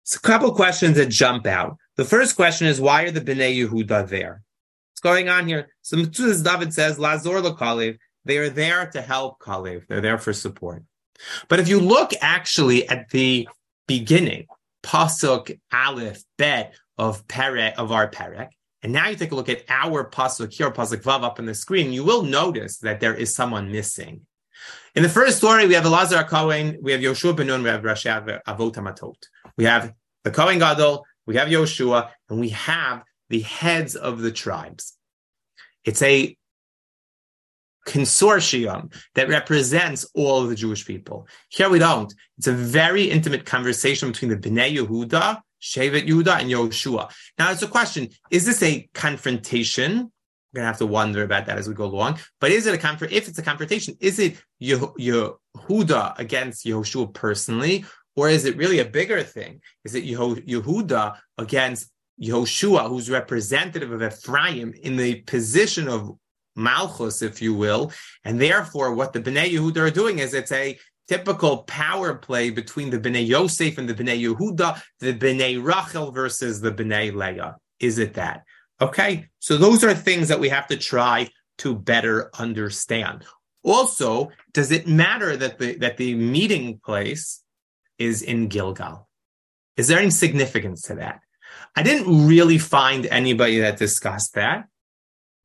So 0.03 0.19
a 0.23 0.25
couple 0.25 0.55
questions 0.55 0.95
that 0.95 1.09
jump 1.09 1.47
out. 1.47 1.75
The 1.97 2.05
first 2.05 2.37
question 2.37 2.67
is, 2.67 2.79
why 2.79 3.03
are 3.03 3.11
the 3.11 3.19
Bnei 3.19 3.57
Yehuda 3.57 4.07
there? 4.07 4.41
Going 5.03 5.29
on 5.29 5.47
here? 5.47 5.69
So 5.81 5.97
Metzudas 5.97 6.43
David 6.43 6.73
says, 6.73 6.97
Lazor 6.97 7.57
Kalev, 7.57 7.97
they 8.25 8.37
are 8.37 8.49
there 8.49 8.87
to 8.87 9.01
help 9.01 9.39
Kalev. 9.39 9.85
They're 9.87 10.01
there 10.01 10.17
for 10.17 10.33
support. 10.33 10.83
But 11.49 11.59
if 11.59 11.67
you 11.67 11.79
look 11.79 12.11
actually 12.21 12.87
at 12.89 13.09
the 13.09 13.47
beginning, 13.87 14.47
Pasuk 14.81 15.59
Aleph 15.71 16.23
Bet 16.37 16.73
of 16.97 17.27
Perek 17.27 17.75
of 17.75 17.91
our 17.91 18.09
Perek, 18.09 18.49
and 18.81 18.91
now 18.91 19.07
you 19.07 19.15
take 19.15 19.31
a 19.31 19.35
look 19.35 19.49
at 19.49 19.63
our 19.69 20.09
Pasuk 20.09 20.51
here, 20.51 20.71
Pasuk 20.71 21.03
Vav 21.03 21.23
up 21.23 21.39
on 21.39 21.45
the 21.45 21.53
screen, 21.53 21.93
you 21.93 22.03
will 22.03 22.23
notice 22.23 22.79
that 22.79 22.99
there 22.99 23.13
is 23.13 23.33
someone 23.33 23.71
missing. 23.71 24.25
In 24.95 25.03
the 25.03 25.09
first 25.09 25.37
story, 25.37 25.67
we 25.67 25.73
have 25.73 25.85
Elazar 25.85 26.27
Cohen, 26.27 26.77
we 26.81 26.91
have 26.91 27.01
Yoshua 27.01 27.35
Ben 27.35 27.47
Nun, 27.47 27.63
we 27.63 27.69
have 27.69 27.81
Rashi 27.81 28.41
Avot 28.47 28.73
Matot. 28.73 29.15
We 29.57 29.63
have 29.65 29.93
the 30.23 30.31
Kohen 30.31 30.59
Gadol, 30.59 31.05
we 31.25 31.35
have 31.37 31.47
Yoshua, 31.47 32.09
and 32.29 32.39
we 32.39 32.49
have 32.49 33.03
the 33.33 33.39
heads 33.39 33.95
of 33.95 34.21
the 34.21 34.31
tribes. 34.31 34.95
It's 35.83 36.03
a 36.03 36.37
consortium 37.87 38.93
that 39.15 39.27
represents 39.27 40.07
all 40.13 40.43
of 40.43 40.49
the 40.49 40.55
Jewish 40.55 40.85
people. 40.85 41.27
Here 41.49 41.67
we 41.67 41.79
don't. 41.79 42.13
It's 42.37 42.45
a 42.45 42.53
very 42.53 43.05
intimate 43.09 43.43
conversation 43.43 44.11
between 44.11 44.29
the 44.29 44.37
Bnei 44.37 44.77
Yehuda, 44.77 45.41
Shevet 45.59 46.07
Yehuda, 46.07 46.41
and 46.41 46.51
Yoshua. 46.51 47.11
Now, 47.39 47.49
it's 47.49 47.63
a 47.63 47.67
question: 47.67 48.09
Is 48.29 48.45
this 48.45 48.61
a 48.61 48.87
confrontation? 48.93 50.11
We're 50.53 50.59
gonna 50.59 50.67
have 50.67 50.77
to 50.77 50.85
wonder 50.85 51.23
about 51.23 51.47
that 51.47 51.57
as 51.57 51.67
we 51.67 51.73
go 51.73 51.85
along. 51.85 52.19
But 52.39 52.51
is 52.51 52.67
it 52.67 52.75
a 52.75 52.77
confront? 52.77 53.13
If 53.13 53.27
it's 53.27 53.39
a 53.39 53.47
confrontation, 53.49 53.95
is 53.99 54.19
it 54.19 54.37
Yehuda 54.61 56.19
against 56.19 56.67
Yoshua 56.67 57.11
personally, 57.11 57.83
or 58.15 58.29
is 58.29 58.45
it 58.45 58.57
really 58.57 58.77
a 58.77 58.85
bigger 58.85 59.23
thing? 59.23 59.61
Is 59.85 59.95
it 59.95 60.05
Yehuda 60.05 61.17
against 61.39 61.89
Yehoshua, 62.21 62.87
who's 62.87 63.09
representative 63.09 63.91
of 63.91 64.03
Ephraim 64.03 64.73
in 64.81 64.95
the 64.95 65.21
position 65.21 65.87
of 65.87 66.11
Malchus, 66.55 67.21
if 67.21 67.41
you 67.41 67.53
will. 67.53 67.91
And 68.23 68.39
therefore, 68.39 68.93
what 68.93 69.13
the 69.13 69.19
Bnei 69.19 69.51
Yehuda 69.51 69.77
are 69.77 69.89
doing 69.89 70.19
is 70.19 70.33
it's 70.33 70.51
a 70.51 70.77
typical 71.07 71.63
power 71.63 72.15
play 72.15 72.49
between 72.49 72.89
the 72.89 72.99
Bnei 72.99 73.27
Yosef 73.27 73.77
and 73.77 73.89
the 73.89 73.93
Bnei 73.93 74.21
Yehuda, 74.21 74.81
the 74.99 75.13
Bnei 75.13 75.63
Rachel 75.63 76.11
versus 76.11 76.61
the 76.61 76.71
Bnei 76.71 77.13
Leah. 77.13 77.57
Is 77.79 77.97
it 77.97 78.13
that? 78.13 78.43
Okay, 78.81 79.27
so 79.39 79.57
those 79.57 79.83
are 79.83 79.93
things 79.93 80.27
that 80.27 80.39
we 80.39 80.49
have 80.49 80.67
to 80.67 80.77
try 80.77 81.29
to 81.59 81.75
better 81.75 82.29
understand. 82.37 83.25
Also, 83.63 84.29
does 84.53 84.71
it 84.71 84.87
matter 84.87 85.37
that 85.37 85.57
the 85.57 85.77
that 85.77 85.97
the 85.97 86.15
meeting 86.15 86.79
place 86.83 87.43
is 87.97 88.21
in 88.21 88.47
Gilgal? 88.47 89.07
Is 89.77 89.87
there 89.87 89.99
any 89.99 90.09
significance 90.09 90.83
to 90.83 90.95
that? 90.95 91.21
I 91.75 91.83
didn't 91.83 92.27
really 92.27 92.57
find 92.57 93.05
anybody 93.07 93.59
that 93.59 93.77
discussed 93.77 94.35
that. 94.35 94.67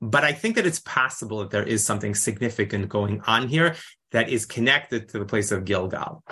But 0.00 0.25
I 0.25 0.32
think 0.32 0.54
that 0.56 0.66
it's 0.66 0.80
possible 0.80 1.38
that 1.38 1.50
there 1.50 1.64
is 1.64 1.85
something 1.85 2.14
significant 2.14 2.88
going 2.88 3.20
on 3.26 3.49
here 3.49 3.75
that 4.12 4.28
is 4.28 4.47
connected 4.47 5.08
to 5.08 5.18
the 5.18 5.25
place 5.25 5.50
of 5.50 5.64
Gilgal. 5.64 6.23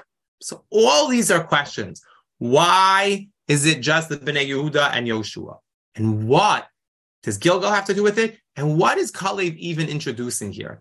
So 0.41 0.65
all 0.71 1.09
these 1.09 1.31
are 1.31 1.43
questions. 1.43 2.03
Why 2.39 3.29
is 3.49 3.67
it 3.67 3.81
just 3.81 4.09
the 4.09 4.19
Bnei 4.19 4.49
Yehuda 4.49 4.91
and 4.93 5.07
Yoshua? 5.07 5.59
And 5.97 6.29
what 6.29 6.69
does 7.23 7.39
Gilgal 7.39 7.71
have 7.71 7.87
to 7.87 7.95
do 7.95 8.03
with 8.03 8.19
it? 8.19 8.39
And 8.55 8.79
what 8.79 8.99
is 8.99 9.11
Kalev 9.11 9.57
even 9.57 9.89
introducing 9.89 10.53
here? 10.53 10.81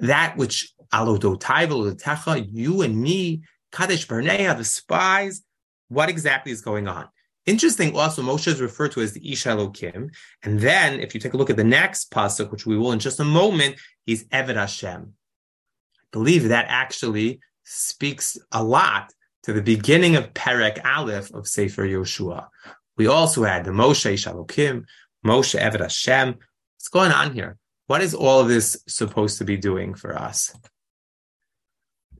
That 0.00 0.36
which 0.36 0.72
Alodotai, 0.92 2.48
you 2.50 2.82
and 2.82 3.00
me, 3.00 3.42
Kadesh 3.70 4.08
Barnea, 4.08 4.54
the 4.54 4.64
spies, 4.64 5.42
what 5.88 6.08
exactly 6.08 6.50
is 6.50 6.60
going 6.60 6.88
on? 6.88 7.08
Interesting 7.46 7.96
also, 7.96 8.22
Moshe 8.22 8.48
is 8.48 8.60
referred 8.60 8.92
to 8.92 9.00
as 9.00 9.12
the 9.12 9.32
Ish 9.32 9.44
Elokim. 9.44 10.12
And 10.42 10.60
then, 10.60 10.98
if 10.98 11.14
you 11.14 11.20
take 11.20 11.32
a 11.32 11.36
look 11.36 11.50
at 11.50 11.56
the 11.56 11.64
next 11.64 12.10
pasuk, 12.10 12.50
which 12.50 12.66
we 12.66 12.76
will 12.76 12.92
in 12.92 12.98
just 12.98 13.20
a 13.20 13.24
moment, 13.24 13.76
he's 14.04 14.24
Eved 14.26 14.56
Hashem. 14.56 15.12
I 15.12 16.06
believe 16.10 16.48
that 16.48 16.66
actually 16.68 17.40
speaks 17.62 18.36
a 18.50 18.62
lot 18.62 19.12
to 19.44 19.52
the 19.52 19.62
beginning 19.62 20.16
of 20.16 20.34
Perek 20.34 20.84
Aleph 20.84 21.32
of 21.32 21.46
Sefer 21.46 21.86
Yoshua. 21.86 22.48
We 22.96 23.06
also 23.06 23.44
had 23.44 23.64
the 23.64 23.70
Moshe 23.70 24.12
Ish 24.12 24.26
Elokim, 24.26 24.84
Moshe 25.24 25.58
Eved 25.58 25.80
Hashem. 25.80 26.28
What's 26.28 26.88
going 26.88 27.12
on 27.12 27.32
here? 27.32 27.58
What 27.86 28.02
is 28.02 28.12
all 28.12 28.40
of 28.40 28.48
this 28.48 28.76
supposed 28.88 29.38
to 29.38 29.44
be 29.44 29.56
doing 29.56 29.94
for 29.94 30.18
us? 30.18 30.52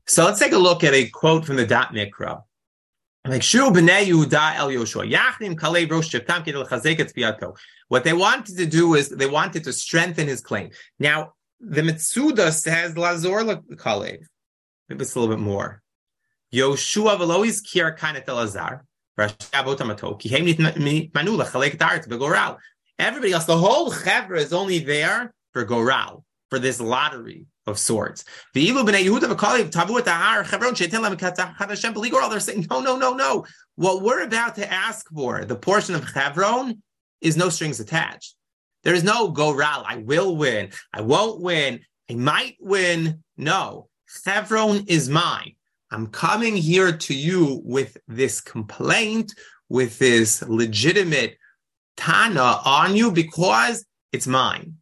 So 0.05 0.23
let's 0.23 0.39
take 0.39 0.53
a 0.53 0.57
look 0.57 0.85
at 0.85 0.93
a 0.93 1.09
quote 1.09 1.43
from 1.43 1.57
the 1.57 1.65
Da'at 1.65 1.89
Mikra. 1.89 2.43
What 7.89 8.03
they 8.03 8.13
wanted 8.13 8.57
to 8.57 8.65
do 8.65 8.95
is 8.95 9.09
they 9.09 9.25
wanted 9.25 9.63
to 9.65 9.73
strengthen 9.73 10.27
his 10.27 10.39
claim. 10.39 10.69
Now, 10.97 11.33
the 11.59 11.81
Mitsuda 11.81 12.53
says 12.53 12.93
lazor 12.93 13.61
kalev. 13.75 14.19
Maybe 14.87 15.01
it's 15.01 15.15
a 15.15 15.19
little 15.19 15.35
bit 15.35 15.41
more. 15.41 15.81
Yoshua 16.53 17.17
velois 17.17 17.61
kier 17.61 17.97
kanet 17.97 18.25
elazar. 18.27 18.81
Everybody 22.99 23.33
else, 23.33 23.45
the 23.45 23.57
whole 23.57 23.91
chevra 23.91 24.37
is 24.37 24.53
only 24.53 24.79
there 24.79 25.33
for 25.51 25.65
Goral, 25.65 26.23
for 26.49 26.59
this 26.59 26.79
lottery 26.79 27.47
of 27.67 27.77
sorts. 27.77 28.23
The 28.53 28.67
Ilu 28.67 28.83
b'nei 28.83 29.03
Yehuda 29.05 29.35
v'kalev 29.35 29.69
tavu 29.69 29.99
et 29.99 30.05
ahar 30.05 30.45
chevron 30.45 30.73
she'etin 30.73 31.01
lem 31.01 31.17
Hashem 31.17 31.93
b'ligor. 31.93 32.29
They're 32.29 32.39
saying 32.39 32.65
no, 32.69 32.79
no, 32.79 32.97
no, 32.97 33.13
no. 33.13 33.45
What 33.75 34.01
we're 34.01 34.23
about 34.23 34.55
to 34.55 34.71
ask 34.71 35.07
for, 35.09 35.45
the 35.45 35.55
portion 35.55 35.93
of 35.93 36.07
Chevron, 36.07 36.81
is 37.21 37.37
no 37.37 37.49
strings 37.49 37.79
attached. 37.79 38.35
There 38.83 38.95
is 38.95 39.03
no 39.03 39.29
go 39.29 39.53
ral. 39.53 39.83
I 39.85 39.97
will 39.97 40.35
win. 40.35 40.71
I 40.93 41.01
won't 41.01 41.41
win. 41.41 41.81
I 42.09 42.15
might 42.15 42.55
win. 42.59 43.23
No, 43.35 43.89
Chevron 44.23 44.85
is 44.87 45.09
mine. 45.09 45.53
I'm 45.91 46.07
coming 46.07 46.55
here 46.55 46.91
to 46.91 47.13
you 47.13 47.61
with 47.63 47.97
this 48.07 48.41
complaint, 48.41 49.33
with 49.69 49.99
this 49.99 50.41
legitimate 50.41 51.37
tana 51.97 52.61
on 52.65 52.95
you 52.95 53.11
because 53.11 53.85
it's 54.11 54.27
mine. 54.27 54.77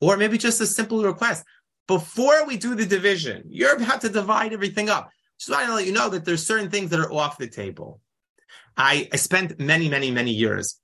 Or 0.00 0.16
maybe 0.16 0.38
just 0.38 0.60
a 0.60 0.66
simple 0.66 1.02
request 1.02 1.44
before 1.90 2.46
we 2.46 2.56
do 2.56 2.76
the 2.76 2.86
division, 2.86 3.42
you're 3.48 3.74
about 3.74 4.00
to 4.02 4.08
divide 4.08 4.52
everything 4.52 4.88
up. 4.88 5.10
Just 5.40 5.50
want 5.50 5.66
to 5.66 5.74
let 5.74 5.86
you 5.86 5.92
know 5.92 6.08
that 6.08 6.24
there's 6.24 6.46
certain 6.46 6.70
things 6.70 6.88
that 6.90 7.00
are 7.00 7.12
off 7.12 7.36
the 7.36 7.48
table. 7.48 8.00
I, 8.76 9.08
I 9.12 9.16
spent 9.16 9.58
many, 9.58 9.88
many, 9.88 10.12
many 10.12 10.30
years 10.30 10.78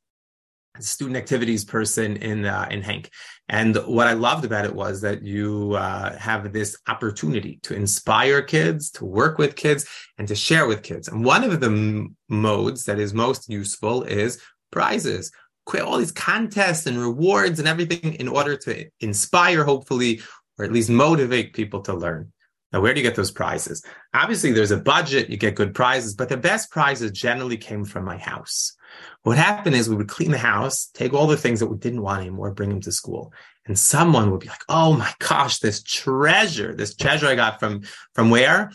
as 0.76 0.84
a 0.84 0.88
student 0.88 1.16
activities 1.16 1.64
person 1.64 2.16
in 2.16 2.44
uh, 2.44 2.66
in 2.72 2.82
HANC, 2.82 3.08
and 3.48 3.76
what 3.86 4.08
I 4.08 4.14
loved 4.14 4.44
about 4.44 4.64
it 4.64 4.74
was 4.74 5.00
that 5.02 5.22
you 5.22 5.74
uh, 5.74 6.18
have 6.18 6.52
this 6.52 6.76
opportunity 6.88 7.60
to 7.62 7.76
inspire 7.76 8.42
kids, 8.42 8.90
to 8.98 9.04
work 9.04 9.38
with 9.38 9.54
kids, 9.54 9.86
and 10.18 10.26
to 10.26 10.34
share 10.34 10.66
with 10.66 10.82
kids. 10.82 11.06
And 11.06 11.24
one 11.24 11.44
of 11.44 11.60
the 11.60 11.68
m- 11.68 12.16
modes 12.28 12.84
that 12.86 12.98
is 12.98 13.14
most 13.14 13.48
useful 13.48 14.02
is 14.02 14.42
prizes 14.72 15.30
all 15.74 15.98
these 15.98 16.12
contests 16.12 16.86
and 16.86 16.98
rewards 16.98 17.58
and 17.58 17.68
everything 17.68 18.14
in 18.14 18.28
order 18.28 18.56
to 18.56 18.88
inspire, 19.00 19.64
hopefully, 19.64 20.20
or 20.58 20.64
at 20.64 20.72
least 20.72 20.90
motivate 20.90 21.54
people 21.54 21.80
to 21.82 21.94
learn. 21.94 22.32
Now, 22.72 22.80
where 22.80 22.92
do 22.92 23.00
you 23.00 23.06
get 23.06 23.14
those 23.14 23.30
prizes? 23.30 23.84
Obviously, 24.12 24.52
there's 24.52 24.72
a 24.72 24.76
budget, 24.76 25.30
you 25.30 25.36
get 25.36 25.54
good 25.54 25.74
prizes, 25.74 26.14
but 26.14 26.28
the 26.28 26.36
best 26.36 26.70
prizes 26.70 27.12
generally 27.12 27.56
came 27.56 27.84
from 27.84 28.04
my 28.04 28.18
house. 28.18 28.76
What 29.22 29.38
happened 29.38 29.76
is 29.76 29.88
we 29.88 29.96
would 29.96 30.08
clean 30.08 30.30
the 30.30 30.38
house, 30.38 30.90
take 30.92 31.14
all 31.14 31.26
the 31.26 31.36
things 31.36 31.60
that 31.60 31.68
we 31.68 31.76
didn't 31.76 32.02
want 32.02 32.22
anymore, 32.22 32.50
bring 32.50 32.70
them 32.70 32.80
to 32.82 32.92
school. 32.92 33.32
And 33.66 33.78
someone 33.78 34.30
would 34.30 34.40
be 34.40 34.48
like, 34.48 34.62
oh 34.68 34.94
my 34.94 35.12
gosh, 35.18 35.58
this 35.58 35.82
treasure, 35.82 36.74
this 36.74 36.96
treasure 36.96 37.26
I 37.26 37.34
got 37.34 37.60
from, 37.60 37.82
from 38.14 38.30
where? 38.30 38.70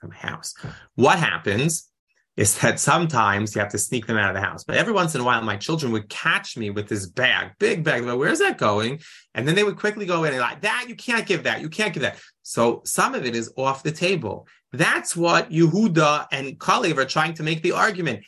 From 0.00 0.10
house. 0.10 0.54
What 0.94 1.18
happens 1.18 1.88
is 2.36 2.58
that 2.58 2.80
sometimes 2.80 3.54
you 3.54 3.60
have 3.60 3.70
to 3.70 3.78
sneak 3.78 4.06
them 4.06 4.16
out 4.16 4.28
of 4.28 4.34
the 4.34 4.46
house. 4.46 4.64
But 4.64 4.76
every 4.76 4.92
once 4.92 5.14
in 5.14 5.20
a 5.20 5.24
while, 5.24 5.40
my 5.42 5.56
children 5.56 5.92
would 5.92 6.08
catch 6.08 6.56
me 6.56 6.70
with 6.70 6.88
this 6.88 7.06
bag, 7.06 7.52
big 7.58 7.84
bag. 7.84 8.04
Like, 8.04 8.18
Where's 8.18 8.40
that 8.40 8.58
going? 8.58 9.00
And 9.34 9.46
then 9.46 9.54
they 9.54 9.62
would 9.62 9.78
quickly 9.78 10.04
go 10.04 10.24
in 10.24 10.32
and 10.32 10.40
like, 10.40 10.62
that, 10.62 10.86
you 10.88 10.96
can't 10.96 11.26
give 11.26 11.44
that. 11.44 11.60
You 11.60 11.68
can't 11.68 11.94
give 11.94 12.02
that. 12.02 12.18
So 12.42 12.82
some 12.84 13.14
of 13.14 13.24
it 13.24 13.36
is 13.36 13.52
off 13.56 13.84
the 13.84 13.92
table. 13.92 14.48
That's 14.72 15.16
what 15.16 15.50
Yehuda 15.50 16.26
and 16.32 16.58
Kalev 16.58 16.96
are 16.98 17.04
trying 17.04 17.34
to 17.34 17.44
make 17.44 17.62
the 17.62 17.72
argument. 17.72 18.24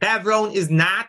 Chevron 0.00 0.52
is 0.52 0.70
not 0.70 1.06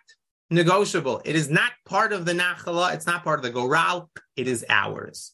negotiable. 0.49 1.21
It 1.25 1.35
is 1.35 1.49
not 1.51 1.71
part 1.85 2.13
of 2.13 2.25
the 2.25 2.33
Nachala. 2.33 2.95
It's 2.95 3.05
not 3.05 3.23
part 3.23 3.39
of 3.39 3.43
the 3.43 3.51
Goral. 3.51 4.09
It 4.35 4.47
is 4.47 4.65
ours. 4.67 5.33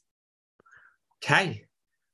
Okay. 1.23 1.63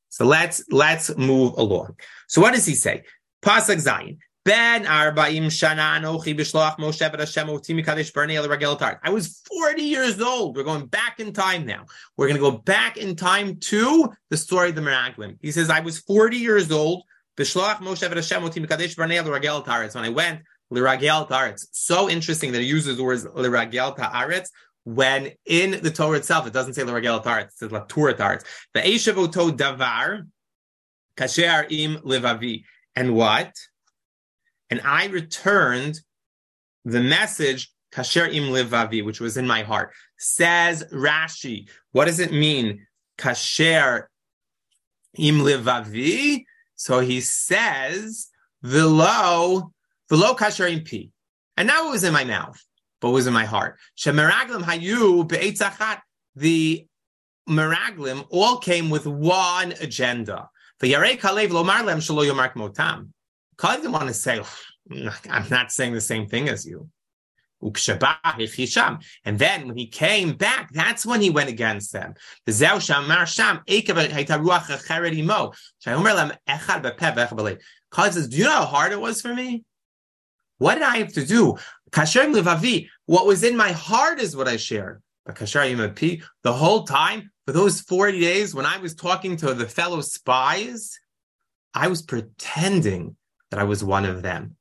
So 0.10 0.26
let's, 0.26 0.64
let's 0.70 1.16
move 1.18 1.54
along. 1.58 1.96
So 2.28 2.42
what 2.42 2.54
does 2.54 2.68
he 2.68 2.76
say? 2.76 3.04
Pasuk 3.42 3.84
Zayin. 3.84 4.18
Ben 4.44 4.86
Arba'im 4.86 5.46
Shana 5.46 6.00
Anochi 6.00 6.36
Bishloach 6.36 6.78
Moshe 6.78 7.00
Hashem 7.00 7.48
Otimi 7.48 7.86
Kadesh 7.86 8.12
Bernei 8.12 8.36
El 8.36 8.48
Ragel 8.48 8.78
Tart. 8.78 9.00
I 9.04 9.12
was 9.12 9.42
40 9.48 9.84
years 9.84 10.20
old. 10.20 10.58
We're 10.58 10.64
going 10.64 10.88
back 10.88 11.20
in 11.20 11.32
time 11.32 11.66
now. 11.66 11.86
We're 12.18 12.28
going 12.28 12.42
to 12.42 12.52
go 12.52 12.58
back 12.58 12.98
in 12.98 13.16
time 13.16 13.58
to 13.58 14.12
the 14.32 14.38
story 14.38 14.70
of 14.70 14.76
the 14.76 14.82
Meraglim. 14.82 15.38
He 15.42 15.52
says, 15.52 15.70
I 15.70 15.82
was 15.82 16.00
40 16.00 16.38
years 16.38 16.72
old. 16.72 17.04
Bishloach 17.38 17.78
Moshe 17.78 18.02
Hashem 18.02 18.42
Otimi 18.42 18.68
Kadesh 18.68 18.96
Bernei 18.96 19.18
El 19.18 19.26
Ragel 19.26 19.64
Tart. 19.64 19.94
When 19.94 20.06
I 20.06 20.10
went 20.10 20.42
Liragel 20.72 21.28
Taretz. 21.28 21.68
So 21.72 22.10
interesting 22.10 22.52
that 22.54 22.62
he 22.62 22.68
uses 22.68 22.98
the 22.98 23.04
words 23.04 23.26
Liragel 23.26 23.98
Taretz 23.98 24.50
when 24.84 25.32
in 25.46 25.84
the 25.84 25.92
Torah 25.92 26.18
itself 26.18 26.48
it 26.48 26.54
doesn't 26.54 26.74
say 26.74 26.82
Liragel 26.82 27.24
Taretz, 27.24 27.48
it 27.48 27.54
says 27.54 27.70
Latur 27.70 28.14
Taretz. 28.14 28.44
The 28.74 28.82
Eishavoto 28.82 29.56
Davar 29.56 30.28
Kasher 31.16 31.68
Im 31.70 31.98
Livavi. 31.98 32.64
And 32.96 33.16
what? 33.16 33.54
And 34.72 34.82
I 34.86 35.08
returned 35.08 36.00
the 36.86 37.02
message 37.02 37.70
kasher 37.94 38.34
im 38.34 38.46
levavi, 38.46 39.04
which 39.04 39.20
was 39.20 39.36
in 39.36 39.46
my 39.46 39.64
heart. 39.64 39.92
Says 40.18 40.84
Rashi, 40.92 41.70
what 41.92 42.06
does 42.06 42.20
it 42.20 42.32
mean? 42.32 42.88
Kasher 43.18 44.06
im 45.20 45.40
levavi. 45.40 46.46
So 46.76 47.02
he 47.02 47.20
says 47.20 48.30
velo 48.64 49.74
velo 50.10 50.34
kasher 50.34 50.72
im 50.72 50.86
pi. 50.86 51.12
And 51.58 51.68
now 51.68 51.90
it 51.90 51.92
was 51.92 52.06
in 52.06 52.14
my 52.14 52.24
mouth, 52.24 52.60
but 53.02 53.10
it 53.10 53.14
was 53.14 53.28
in 53.28 53.34
my 53.34 53.46
heart. 53.46 53.78
Shemeraglim 53.98 54.64
hayu 54.64 55.28
be'etzachat. 55.28 56.00
The 56.38 56.88
meraglim 57.50 58.26
all 58.30 58.58
came 58.58 58.90
with 58.90 59.06
one 59.06 59.74
agenda. 59.82 60.50
The 60.80 60.94
yarei 60.94 61.20
kalev 61.20 61.50
lomar 61.50 61.84
lem 61.84 62.00
shelo 62.00 62.26
motam. 62.54 63.10
Kalev 63.62 63.76
didn't 63.78 63.92
want 63.92 64.08
to 64.08 64.14
say, 64.14 64.42
I'm 65.30 65.50
not 65.50 65.72
saying 65.72 65.94
the 65.94 66.02
same 66.02 66.28
thing 66.28 66.50
as 66.50 66.66
you. 66.66 66.90
And 67.64 69.38
then 69.38 69.68
when 69.68 69.78
he 69.78 69.86
came 69.86 70.34
back, 70.34 70.72
that's 70.74 71.06
when 71.06 71.22
he 71.22 71.30
went 71.30 71.50
against 71.50 71.94
them. 71.94 72.16
Kalev 72.48 72.82
says, 78.14 78.28
Do 78.30 78.38
you 78.38 78.44
know 78.46 78.50
how 78.50 78.66
hard 78.66 78.92
it 78.94 79.00
was 79.00 79.22
for 79.22 79.36
me? 79.36 79.64
What 80.58 80.74
did 80.76 80.84
I 80.84 80.98
have 80.98 81.14
to 81.14 81.24
do? 81.24 81.56
What 83.06 83.28
was 83.28 83.44
in 83.44 83.56
my 83.56 83.72
heart 83.74 84.20
is 84.20 84.36
what 84.36 84.48
I 84.48 84.58
shared. 84.58 85.04
But 85.24 85.36
the 85.36 86.20
whole 86.46 86.84
time, 86.84 87.30
for 87.46 87.52
those 87.52 87.82
40 87.82 88.20
days, 88.20 88.56
when 88.56 88.66
I 88.66 88.78
was 88.80 88.96
talking 88.96 89.38
to 89.38 89.54
the 89.54 89.68
fellow 89.68 90.02
spies, 90.02 91.00
I 91.76 91.90
was 91.90 92.02
pretending 92.02 93.18
that 93.52 93.60
I 93.60 93.64
was 93.64 93.84
one 93.84 94.06
of 94.06 94.24
them. 94.24 94.56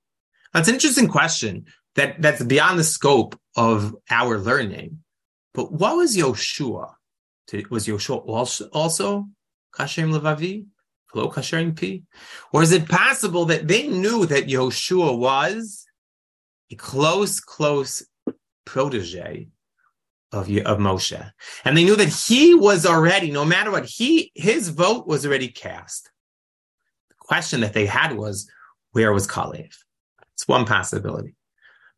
That's 0.52 0.68
an 0.68 0.74
interesting 0.74 1.08
question 1.08 1.64
that, 1.94 2.20
that's 2.20 2.42
beyond 2.42 2.78
the 2.78 2.84
scope 2.84 3.38
of 3.56 3.96
our 4.10 4.38
learning. 4.38 4.98
But 5.54 5.72
what 5.72 5.96
was 5.96 6.16
Yoshua? 6.16 6.92
Was 7.70 7.86
Yoshua 7.86 8.26
also, 8.28 8.68
also 8.68 9.26
Kashem 9.74 10.12
Levavi? 10.12 10.66
Hello, 11.12 11.28
Kasherim 11.28 11.76
P? 11.76 12.04
Or 12.52 12.62
is 12.62 12.70
it 12.70 12.88
possible 12.88 13.46
that 13.46 13.66
they 13.66 13.88
knew 13.88 14.26
that 14.26 14.46
Yoshua 14.46 15.18
was 15.18 15.86
a 16.70 16.76
close, 16.76 17.40
close 17.40 18.04
protege 18.64 19.48
of, 20.32 20.48
of 20.48 20.78
Moshe. 20.78 21.32
And 21.64 21.76
they 21.76 21.84
knew 21.84 21.96
that 21.96 22.08
he 22.08 22.54
was 22.54 22.86
already, 22.86 23.30
no 23.30 23.44
matter 23.44 23.70
what, 23.70 23.86
he 23.86 24.30
his 24.34 24.68
vote 24.68 25.06
was 25.06 25.26
already 25.26 25.48
cast. 25.48 26.10
The 27.08 27.16
question 27.18 27.60
that 27.60 27.72
they 27.72 27.86
had 27.86 28.16
was, 28.16 28.48
where 28.92 29.12
was 29.12 29.26
Kalev? 29.26 29.74
It's 30.34 30.48
one 30.48 30.64
possibility. 30.64 31.34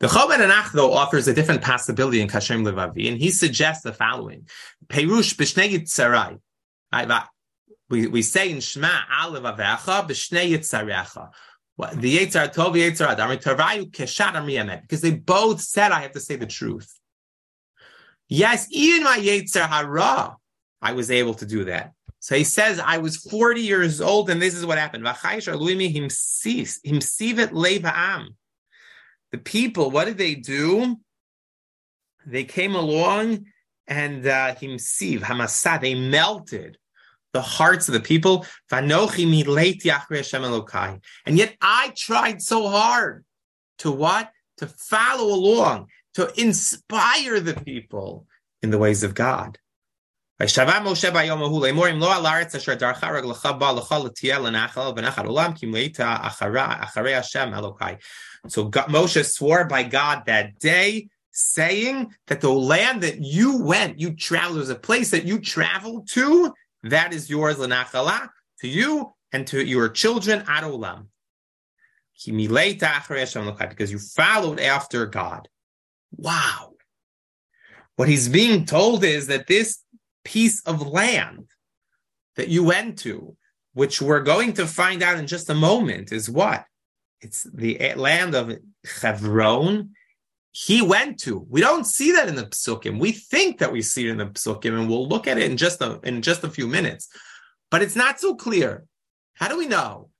The 0.01 0.09
Choban 0.09 0.39
Anach, 0.39 0.73
though, 0.73 0.93
offers 0.93 1.29
a 1.29 1.35
different 1.35 1.63
possibility 1.63 2.21
in 2.21 2.29
Kashem 2.29 2.67
Levavi, 2.67 3.09
and 3.09 3.19
he 3.19 3.31
suggests 3.31 3.85
the 3.85 3.93
following. 3.93 4.49
Perush 4.89 5.37
b'shnei 5.37 5.79
yitzarai. 5.79 6.39
We, 7.89 8.07
we 8.09 8.23
say 8.23 8.51
in 8.51 8.61
Shema, 8.61 8.91
Al 9.11 9.33
levavecha 9.33 10.09
b'shnei 10.09 10.51
yitzarecha. 10.51 11.31
The 11.79 12.19
Yitzhar 12.19 12.53
Tov, 12.55 12.75
Yitzhar 12.75 13.09
Adam, 13.09 13.31
Tarayu 13.39 13.91
Keshat 13.91 14.35
Amriyamet, 14.35 14.83
because 14.83 15.01
they 15.01 15.13
both 15.13 15.61
said 15.61 15.91
I 15.91 16.01
have 16.03 16.13
to 16.13 16.21
say 16.21 16.37
the 16.37 16.47
truth. 16.47 16.93
Yes, 18.29 18.67
even 18.71 19.05
my 19.05 19.19
Yitzhar 19.19 19.69
Hara, 19.69 20.37
I 20.81 20.93
was 20.93 21.11
able 21.11 21.35
to 21.35 21.47
do 21.47 21.65
that. 21.65 21.93
So 22.23 22.37
he 22.37 22.45
says, 22.45 22.79
I 22.79 22.99
was 22.99 23.17
40 23.17 23.61
years 23.61 24.01
old, 24.01 24.31
and 24.31 24.41
this 24.41 24.55
is 24.55 24.65
what 24.65 24.79
happened. 24.79 25.05
The 29.33 29.39
people, 29.43 29.91
what 29.91 30.05
did 30.05 30.19
they 30.19 30.37
do? 30.37 31.01
They 32.25 32.45
came 32.45 32.77
along 32.77 33.47
and 33.89 34.25
uh, 34.25 34.55
hamasa, 34.55 35.81
they 35.81 35.97
melted 35.97 36.79
the 37.33 37.43
hearts 37.43 37.89
of 37.89 37.95
the 37.95 38.01
people. 38.01 38.47
And 38.71 38.89
yet 41.27 41.57
I 41.61 41.93
tried 41.97 42.41
so 42.41 42.69
hard 42.69 43.25
to 43.79 43.91
what? 43.91 44.31
To 44.59 44.69
follow 44.69 45.35
along, 45.35 45.89
to 46.15 46.33
inspire 46.41 47.41
the 47.41 47.55
people 47.55 48.29
in 48.63 48.71
the 48.71 48.79
ways 48.79 49.03
of 49.03 49.17
God. 49.17 49.59
So 50.41 50.65
Moshe 58.71 59.25
swore 59.25 59.65
by 59.67 59.83
God 59.85 60.23
that 60.27 60.59
day, 60.59 61.09
saying 61.31 62.13
that 62.27 62.41
the 62.41 62.51
land 62.51 63.03
that 63.03 63.21
you 63.21 63.63
went, 63.63 64.01
you 64.01 64.17
traveled, 64.17 64.59
was 64.59 64.71
a 64.71 64.75
place 64.75 65.13
that 65.13 65.25
you 65.25 65.39
traveled 65.39 66.09
to, 66.11 66.53
that 66.83 67.15
is 67.15 67.31
yours, 67.31 67.59
l'nachala, 67.59 68.29
to 68.61 68.69
you 68.69 69.13
and 69.33 69.47
to 69.47 69.65
your 69.65 69.89
children, 69.89 70.43
ad 70.49 70.65
olam. 70.65 71.07
Because 72.25 73.93
you 73.93 73.99
followed 73.99 74.61
after 74.61 75.07
God. 75.07 75.49
Wow. 76.17 76.75
What 77.97 78.09
he's 78.09 78.29
being 78.29 78.65
told 78.65 79.05
is 79.05 79.27
that 79.29 79.47
this 79.47 79.82
piece 80.25 80.63
of 80.63 80.87
land 80.87 81.49
that 82.37 82.49
you 82.49 82.65
went 82.65 82.99
to, 83.01 83.37
which 83.75 84.01
we're 84.01 84.21
going 84.21 84.55
to 84.55 84.67
find 84.67 85.03
out 85.03 85.19
in 85.19 85.27
just 85.27 85.51
a 85.51 85.55
moment, 85.55 86.13
is 86.13 86.29
what? 86.29 86.65
It's 87.21 87.45
the 87.45 87.95
land 87.95 88.35
of 88.35 88.59
Chevron. 88.85 89.91
He 90.51 90.83
went 90.83 91.21
to. 91.21 91.47
We 91.49 91.61
don't 91.61 91.87
see 91.87 92.13
that 92.13 92.29
in 92.29 92.35
the 92.35 92.45
psukim. 92.45 92.99
We 92.99 93.13
think 93.13 93.59
that 93.59 93.73
we 93.73 93.81
see 93.81 94.07
it 94.07 94.11
in 94.11 94.19
the 94.19 94.27
psukim, 94.27 94.79
and 94.79 94.89
we'll 94.89 95.09
look 95.09 95.27
at 95.27 95.39
it 95.39 95.51
in 95.51 95.57
just 95.57 95.81
a 95.81 96.01
in 96.03 96.21
just 96.21 96.45
a 96.45 96.51
few 96.51 96.67
minutes. 96.67 97.09
But 97.71 97.83
it's 97.83 97.97
not 97.97 98.21
so 98.21 98.35
clear. 98.35 98.85
How 99.35 99.49
do 99.49 99.57
we 99.57 99.67
know? 99.67 100.11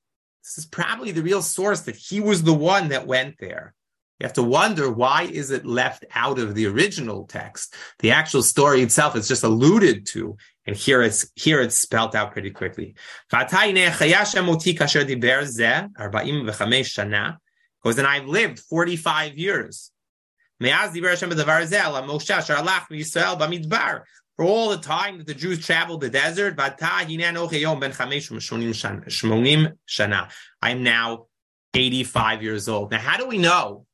This 0.43 0.59
is 0.59 0.67
probably 0.67 1.13
the 1.13 1.23
real 1.23 1.43
source 1.43 1.83
that 1.83 1.97
he 1.97 2.21
was 2.21 2.43
the 2.43 2.55
one 2.55 2.89
that 2.89 3.07
went 3.07 3.37
there. 3.39 3.75
You 4.23 4.27
have 4.27 4.33
to 4.35 4.43
wonder 4.45 4.89
why 4.89 5.25
is 5.25 5.51
it 5.51 5.67
left 5.67 6.05
out 6.15 6.39
of 6.39 6.55
the 6.55 6.67
original 6.67 7.27
text? 7.27 7.75
The 7.99 8.13
actual 8.13 8.45
story 8.45 8.81
itself 8.81 9.17
is 9.17 9.27
just 9.27 9.43
alluded 9.43 10.07
to, 10.13 10.37
and 10.65 10.77
here 10.77 11.03
it's 11.03 11.29
here 11.35 11.61
it's 11.61 11.77
spelled 11.77 12.15
out 12.15 12.31
pretty 12.31 12.53
quickly. 12.53 12.95
Because 13.29 13.53
then 17.97 18.07
I've 18.07 18.27
lived 18.27 18.61
45 18.61 19.37
years. 19.37 19.91
For 20.61 20.69
all 24.45 24.69
the 24.69 24.79
time 24.79 25.19
that 25.19 25.27
the 25.27 25.35
Jews 25.35 25.67
traveled 25.67 26.01
the 26.01 26.11
desert, 26.11 26.55
I 26.61 26.77
am 30.71 30.85
now 30.85 31.27
85 31.75 32.43
years 32.45 32.69
old. 32.69 32.93
Now, 32.93 32.99
how 32.99 33.17
do 33.17 33.27
we 33.27 33.39
know 33.39 33.85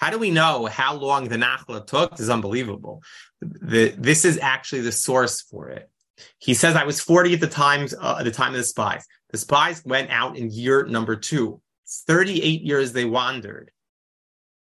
how 0.00 0.08
do 0.08 0.18
we 0.18 0.30
know 0.30 0.64
how 0.64 0.94
long 0.94 1.28
the 1.28 1.36
Nachla 1.36 1.86
took? 1.86 2.12
This 2.12 2.20
is 2.20 2.30
unbelievable. 2.30 3.02
The, 3.42 3.94
this 3.98 4.24
is 4.24 4.38
actually 4.40 4.80
the 4.80 4.92
source 4.92 5.42
for 5.42 5.68
it. 5.68 5.90
He 6.38 6.54
says, 6.54 6.74
I 6.74 6.84
was 6.84 7.00
40 7.00 7.34
at 7.34 7.40
the 7.40 7.46
time, 7.46 7.86
uh, 8.00 8.16
at 8.18 8.24
the 8.24 8.30
time 8.30 8.52
of 8.52 8.56
the 8.58 8.64
spies. 8.64 9.04
The 9.30 9.36
spies 9.36 9.82
went 9.84 10.10
out 10.10 10.38
in 10.38 10.50
year 10.50 10.86
number 10.86 11.16
two. 11.16 11.60
38 12.06 12.62
years 12.62 12.92
they 12.92 13.04
wandered. 13.04 13.72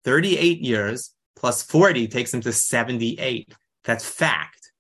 38 0.05 0.61
years 0.61 1.15
plus 1.37 1.63
40 1.63 2.07
takes 2.09 2.35
him 2.35 2.43
to 2.43 2.53
78. 2.53 3.51
That's 3.85 4.05
fact. 4.05 4.73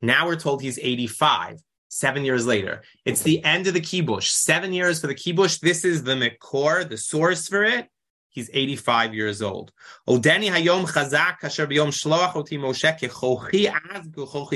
Now 0.00 0.26
we're 0.26 0.36
told 0.36 0.62
he's 0.62 0.78
85, 0.78 1.58
seven 1.88 2.24
years 2.24 2.46
later. 2.46 2.82
It's 3.04 3.22
the 3.22 3.44
end 3.44 3.66
of 3.66 3.74
the 3.74 3.80
kibush. 3.80 4.28
Seven 4.28 4.72
years 4.72 5.02
for 5.02 5.06
the 5.06 5.14
kibush. 5.14 5.60
This 5.60 5.84
is 5.84 6.02
the 6.02 6.14
mikor, 6.14 6.88
the 6.88 6.96
source 6.96 7.46
for 7.46 7.62
it. 7.62 7.88
He's 8.32 8.48
85 8.52 9.14
years 9.14 9.42
old. 9.42 9.72
Odeni 10.08 10.50
hayom 10.50 10.86
chazak 10.86 11.38
kasher 11.40 11.66
b'yom 11.70 11.88
shloach 11.88 12.34
oti 12.34 12.56
Moshe 12.56 12.98
kechochi 12.98 13.70
az 13.70 14.08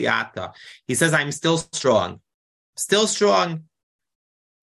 ata. 0.07 0.53
He 0.87 0.95
says, 0.95 1.13
I'm 1.13 1.31
still 1.31 1.59
strong. 1.59 2.21
Still 2.75 3.07
strong. 3.07 3.65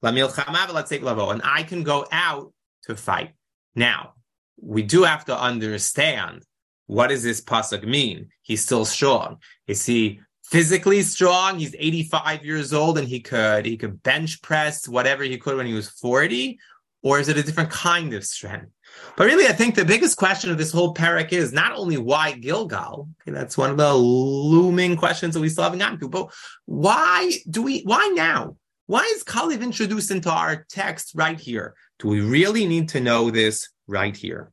And 0.02 0.20
I 0.20 1.66
can 1.68 1.84
go 1.84 2.06
out 2.12 2.54
to 2.84 2.96
fight. 2.96 3.34
Now, 3.76 4.14
we 4.60 4.82
do 4.82 5.04
have 5.04 5.26
to 5.26 5.40
understand 5.40 6.44
what 6.88 7.08
does 7.08 7.24
this 7.24 7.40
pasuk 7.40 7.86
mean? 7.86 8.30
He's 8.42 8.64
still 8.64 8.86
strong. 8.86 9.38
Is 9.68 9.86
he 9.86 10.20
physically 10.44 11.02
strong? 11.04 11.60
He's 11.60 11.76
85 11.78 12.44
years 12.44 12.74
old 12.74 12.98
and 12.98 13.08
he 13.08 13.20
could 13.20 13.66
he 13.66 13.78
could 13.78 14.04
bench 14.04 14.42
press 14.42 14.88
whatever 14.88 15.24
he 15.24 15.38
could 15.38 15.56
when 15.56 15.66
he 15.66 15.74
was 15.74 15.90
40, 15.90 16.60
or 17.02 17.20
is 17.20 17.30
it 17.30 17.38
a 17.38 17.44
different 17.44 17.70
kind 17.70 18.14
of 18.14 18.26
strength? 18.26 18.73
But 19.16 19.26
really, 19.26 19.48
I 19.48 19.54
think 19.54 19.76
the 19.76 19.86
biggest 19.86 20.18
question 20.18 20.52
of 20.52 20.58
this 20.58 20.72
whole 20.72 20.94
parak 20.94 21.32
is 21.32 21.54
not 21.54 21.74
only 21.74 21.98
why 21.98 22.34
Gilgal. 22.34 23.10
Okay, 23.22 23.32
that's 23.32 23.58
one 23.58 23.70
of 23.70 23.78
the 23.78 23.94
looming 23.94 24.96
questions 24.96 25.34
that 25.34 25.42
we 25.42 25.50
still 25.50 25.64
haven't 25.64 25.80
gotten 25.80 26.00
to. 26.00 26.10
But 26.10 26.34
why 26.66 27.32
do 27.50 27.62
we? 27.62 27.82
Why 27.82 28.12
now? 28.16 28.58
Why 28.88 29.02
is 29.16 29.24
Kalev 29.24 29.62
introduced 29.62 30.12
into 30.12 30.32
our 30.32 30.66
text 30.70 31.12
right 31.16 31.40
here? 31.40 31.76
Do 32.00 32.10
we 32.10 32.22
really 32.22 32.68
need 32.68 32.90
to 32.90 33.00
know 33.00 33.30
this 33.30 33.70
right 33.88 34.16
here? 34.16 34.52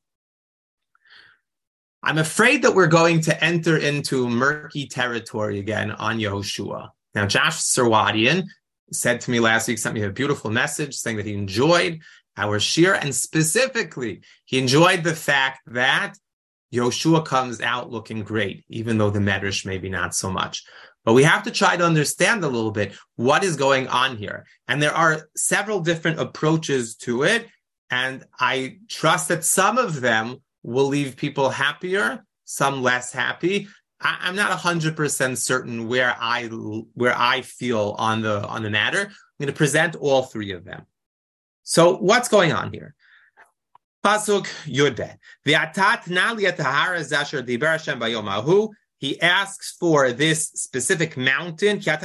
I'm 2.03 2.19
afraid 2.19 2.63
that 2.63 2.75
we're 2.75 2.87
going 2.87 3.21
to 3.23 3.45
enter 3.45 3.77
into 3.77 4.29
murky 4.29 4.87
territory 4.87 5.59
again 5.59 5.91
on 5.91 6.19
Yehoshua. 6.19 6.91
Now, 7.15 7.27
Josh 7.27 7.59
Serwadian 7.59 8.45
said 8.93 9.21
to 9.23 9.31
me 9.31 9.41
last 9.41 9.69
week, 9.69 9.79
sent 9.79 9.95
me 9.95 10.03
a 10.03 10.11
beautiful 10.11 10.51
message 10.51 10.95
saying 10.95 11.17
that 11.17 11.27
he 11.27 11.35
enjoyed 11.35 12.01
our 12.37 12.61
shir, 12.61 12.95
and 12.95 13.15
specifically, 13.15 14.23
he 14.45 14.59
enjoyed 14.59 15.05
the 15.05 15.15
fact 15.15 15.61
that 15.67 16.15
Yoshua 16.73 17.25
comes 17.25 17.61
out 17.61 17.91
looking 17.91 18.23
great, 18.23 18.65
even 18.69 18.99
though 18.99 19.11
the 19.11 19.19
Medrash 19.19 19.67
maybe 19.67 19.89
not 19.89 20.15
so 20.15 20.31
much. 20.31 20.65
But 21.05 21.15
we 21.15 21.25
have 21.25 21.43
to 21.45 21.51
try 21.51 21.77
to 21.77 21.85
understand 21.85 22.45
a 22.45 22.49
little 22.49 22.71
bit 22.71 22.95
what 23.17 23.43
is 23.43 23.57
going 23.57 23.89
on 23.89 24.17
here. 24.17 24.47
And 24.69 24.83
there 24.83 24.95
are 24.95 25.29
several 25.35 25.81
different 25.81 26.21
approaches 26.21 26.95
to 26.97 27.23
it. 27.23 27.49
And 27.91 28.25
I 28.39 28.79
trust 28.89 29.29
that 29.29 29.45
some 29.45 29.79
of 29.79 30.01
them 30.01 30.43
will 30.63 30.87
leave 30.87 31.17
people 31.17 31.51
happier, 31.51 32.25
some 32.45 32.83
less 32.83 33.13
happy. 33.13 33.67
I, 34.01 34.29
am 34.29 34.37
not 34.37 34.51
hundred 34.53 34.97
percent 34.97 35.39
certain 35.39 35.89
where 35.89 36.15
I 36.19 36.47
where 36.47 37.15
I 37.17 37.43
feel 37.43 37.95
on 37.99 38.23
the 38.23 38.47
on 38.47 38.63
the 38.63 38.71
matter. 38.71 39.01
I'm 39.01 39.11
going 39.39 39.47
to 39.49 39.53
present 39.53 39.97
all 39.97 40.23
three 40.23 40.53
of 40.53 40.65
them. 40.65 40.87
So 41.63 41.97
what's 41.97 42.29
going 42.29 42.53
on 42.53 42.73
here? 42.73 42.95
Pasuk 44.05 44.47
Yudbe. 44.65 45.17
V'atat 45.47 46.05
nali 46.05 46.45
at 46.45 46.57
tahara 46.57 47.01
zasher 47.01 47.47
diber 47.47 47.67
Hashem 47.67 48.01
bayomahu. 48.01 48.71
He 48.99 49.21
asks 49.21 49.77
for 49.81 50.13
this 50.13 50.49
specific 50.49 51.17
mountain. 51.17 51.81
I 51.87 51.97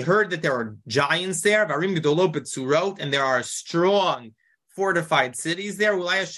heard 0.00 0.30
that 0.30 0.42
there 0.42 0.54
are 0.54 0.76
giants 0.88 1.42
there, 1.42 1.62
and 1.62 3.12
there 3.12 3.24
are 3.24 3.42
strong 3.44 4.32
fortified 4.74 5.36
cities 5.36 5.76
there. 5.76 5.96
Let 5.96 6.28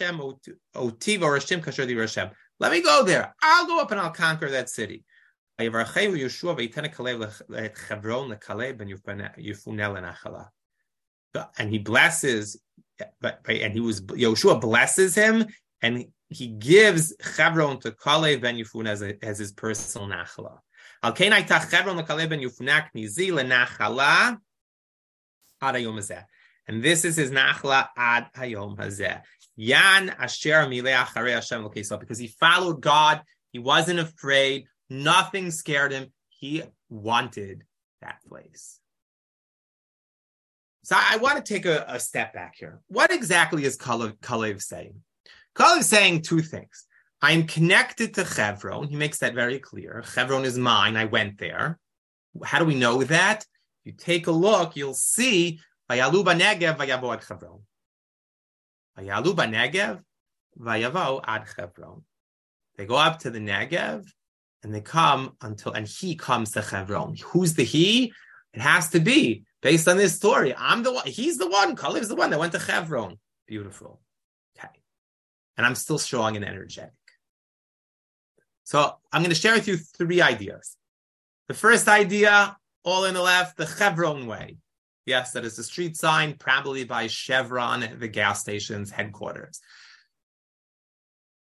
me 2.73 2.83
go 2.83 3.05
there. 3.05 3.35
I'll 3.43 3.67
go 3.67 3.81
up 3.81 3.91
and 3.91 4.01
I'll 4.01 4.11
conquer 4.11 4.51
that 4.51 4.69
city. 4.69 5.05
And 11.59 11.71
he 11.71 11.79
blesses, 11.79 12.61
and 13.23 13.73
he 13.73 13.81
was 13.81 14.03
Yoshua 14.03 14.61
blesses 14.61 15.15
him, 15.15 15.47
and 15.81 16.07
he 16.29 16.49
gives 16.49 17.15
Chevron 17.37 17.81
to 17.81 17.93
Kalev 17.93 18.41
ben 18.41 18.57
Yifun 18.57 18.89
as, 18.89 19.03
a, 19.03 19.23
as 19.25 19.39
his 19.39 19.53
personal 19.53 20.09
nachala. 20.09 20.59
Al 21.03 21.13
kein 21.13 21.33
Chevron 21.33 21.99
lekalev 21.99 22.31
ben 22.31 22.41
Yifunak 22.41 22.89
nizi 22.97 23.31
lenachala 23.31 24.39
ad 25.61 25.75
hayom 25.75 25.97
hazeh. 25.97 26.25
And 26.69 26.83
this 26.83 27.05
is 27.05 27.17
his 27.17 27.31
nachla 27.31 27.89
ad 27.97 28.29
hayom 28.37 28.77
hazeh. 28.77 29.23
Yan 29.57 30.11
asher 30.11 30.67
milei 30.67 30.95
acharei 30.95 31.35
Hashem 31.35 31.65
l'keisah. 31.65 31.99
Because 32.01 32.19
he 32.19 32.29
followed 32.29 32.81
God, 32.81 33.23
he 33.51 33.59
wasn't 33.59 33.99
afraid, 33.99 34.67
nothing 34.89 35.51
scared 35.51 35.93
him. 35.93 36.13
He 36.29 36.63
wanted 36.89 37.65
that 38.01 38.19
place. 38.27 38.81
So 40.85 40.97
I 40.99 41.17
want 41.19 41.45
to 41.45 41.53
take 41.53 41.65
a, 41.65 41.85
a 41.89 42.01
step 42.01 42.35
back 42.35 42.57
here. 42.57 42.81
What 42.89 43.13
exactly 43.13 43.65
is 43.65 43.77
Kalev, 43.79 44.19
Kalev 44.19 44.61
saying? 44.61 44.97
Kalev 45.55 45.81
is 45.81 45.89
saying 45.89 46.23
two 46.23 46.41
things. 46.41 46.87
I'm 47.21 47.47
connected 47.47 48.15
to 48.15 48.25
Chevron. 48.25 48.89
He 48.89 48.97
makes 48.97 49.19
that 49.19 49.35
very 49.35 49.61
clear. 49.61 50.03
Chevron 50.13 50.45
is 50.45 50.59
mine. 50.59 50.97
I 50.97 51.05
went 51.05 51.39
there. 51.39 51.79
How 52.43 52.59
do 52.59 52.65
we 52.65 52.75
know 52.75 53.05
that? 53.05 53.45
If 53.85 53.93
you 53.93 53.93
take 53.93 54.27
a 54.27 54.33
look, 54.33 54.75
you'll 54.75 54.95
see 54.95 55.61
Vayalu 55.89 56.25
b'negev 56.25 56.77
vayavo 56.77 57.15
ad 57.15 57.23
Chevron. 57.23 57.61
Vayalu 58.99 59.35
b'negev 59.37 60.01
vayavo 60.59 61.21
ad 61.25 61.45
Chevron. 61.55 62.03
They 62.77 62.87
go 62.87 62.97
up 62.97 63.21
to 63.21 63.31
the 63.31 63.39
Negev 63.39 64.05
and 64.65 64.75
they 64.75 64.81
come 64.81 65.37
until, 65.43 65.73
and 65.73 65.87
he 65.87 66.17
comes 66.17 66.53
to 66.53 66.63
Chevron. 66.63 67.17
Who's 67.27 67.55
the 67.55 67.65
he? 67.65 68.13
It 68.55 68.61
has 68.61 68.89
to 68.91 69.01
be 69.01 69.45
based 69.63 69.89
on 69.89 69.97
this 69.97 70.15
story. 70.15 70.55
I'm 70.57 70.83
the 70.83 70.93
one. 70.93 71.07
He's 71.07 71.39
the 71.39 71.49
one. 71.49 71.77
Kalev's 71.77 72.09
the 72.09 72.17
one 72.17 72.31
that 72.31 72.39
went 72.39 72.53
to 72.53 72.59
Chevron. 72.59 73.19
Beautiful. 73.47 74.01
Okay. 74.59 74.69
And 75.57 75.65
I'm 75.65 75.75
still 75.75 75.99
strong 75.99 76.37
and 76.37 76.45
energetic. 76.45 76.93
So 78.65 78.95
I'm 79.13 79.23
going 79.23 79.35
to 79.35 79.41
share 79.41 79.55
with 79.55 79.69
you 79.69 79.77
three 79.77 80.21
ideas. 80.21 80.77
The 81.49 81.55
first 81.55 81.89
idea, 81.89 82.57
all 82.85 83.05
in 83.05 83.15
the 83.15 83.23
left, 83.23 83.57
the 83.57 83.67
Chevron 83.67 84.27
way. 84.27 84.59
Yes, 85.05 85.33
that 85.33 85.45
is 85.45 85.57
the 85.57 85.65
street 85.65 85.97
sign, 85.97 86.35
probably 86.35 86.85
by 86.85 87.09
Chevron, 87.09 87.99
the 87.99 88.09
gas 88.09 88.41
station's 88.41 88.91
headquarters. 88.91 89.61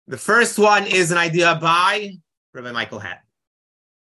The 0.08 0.18
first 0.18 0.58
one 0.58 0.86
is 0.86 1.12
an 1.12 1.18
idea 1.18 1.58
by 1.62 2.12
Rabbi 2.54 2.72
Michael 2.72 3.00
Hattin. 3.00 3.22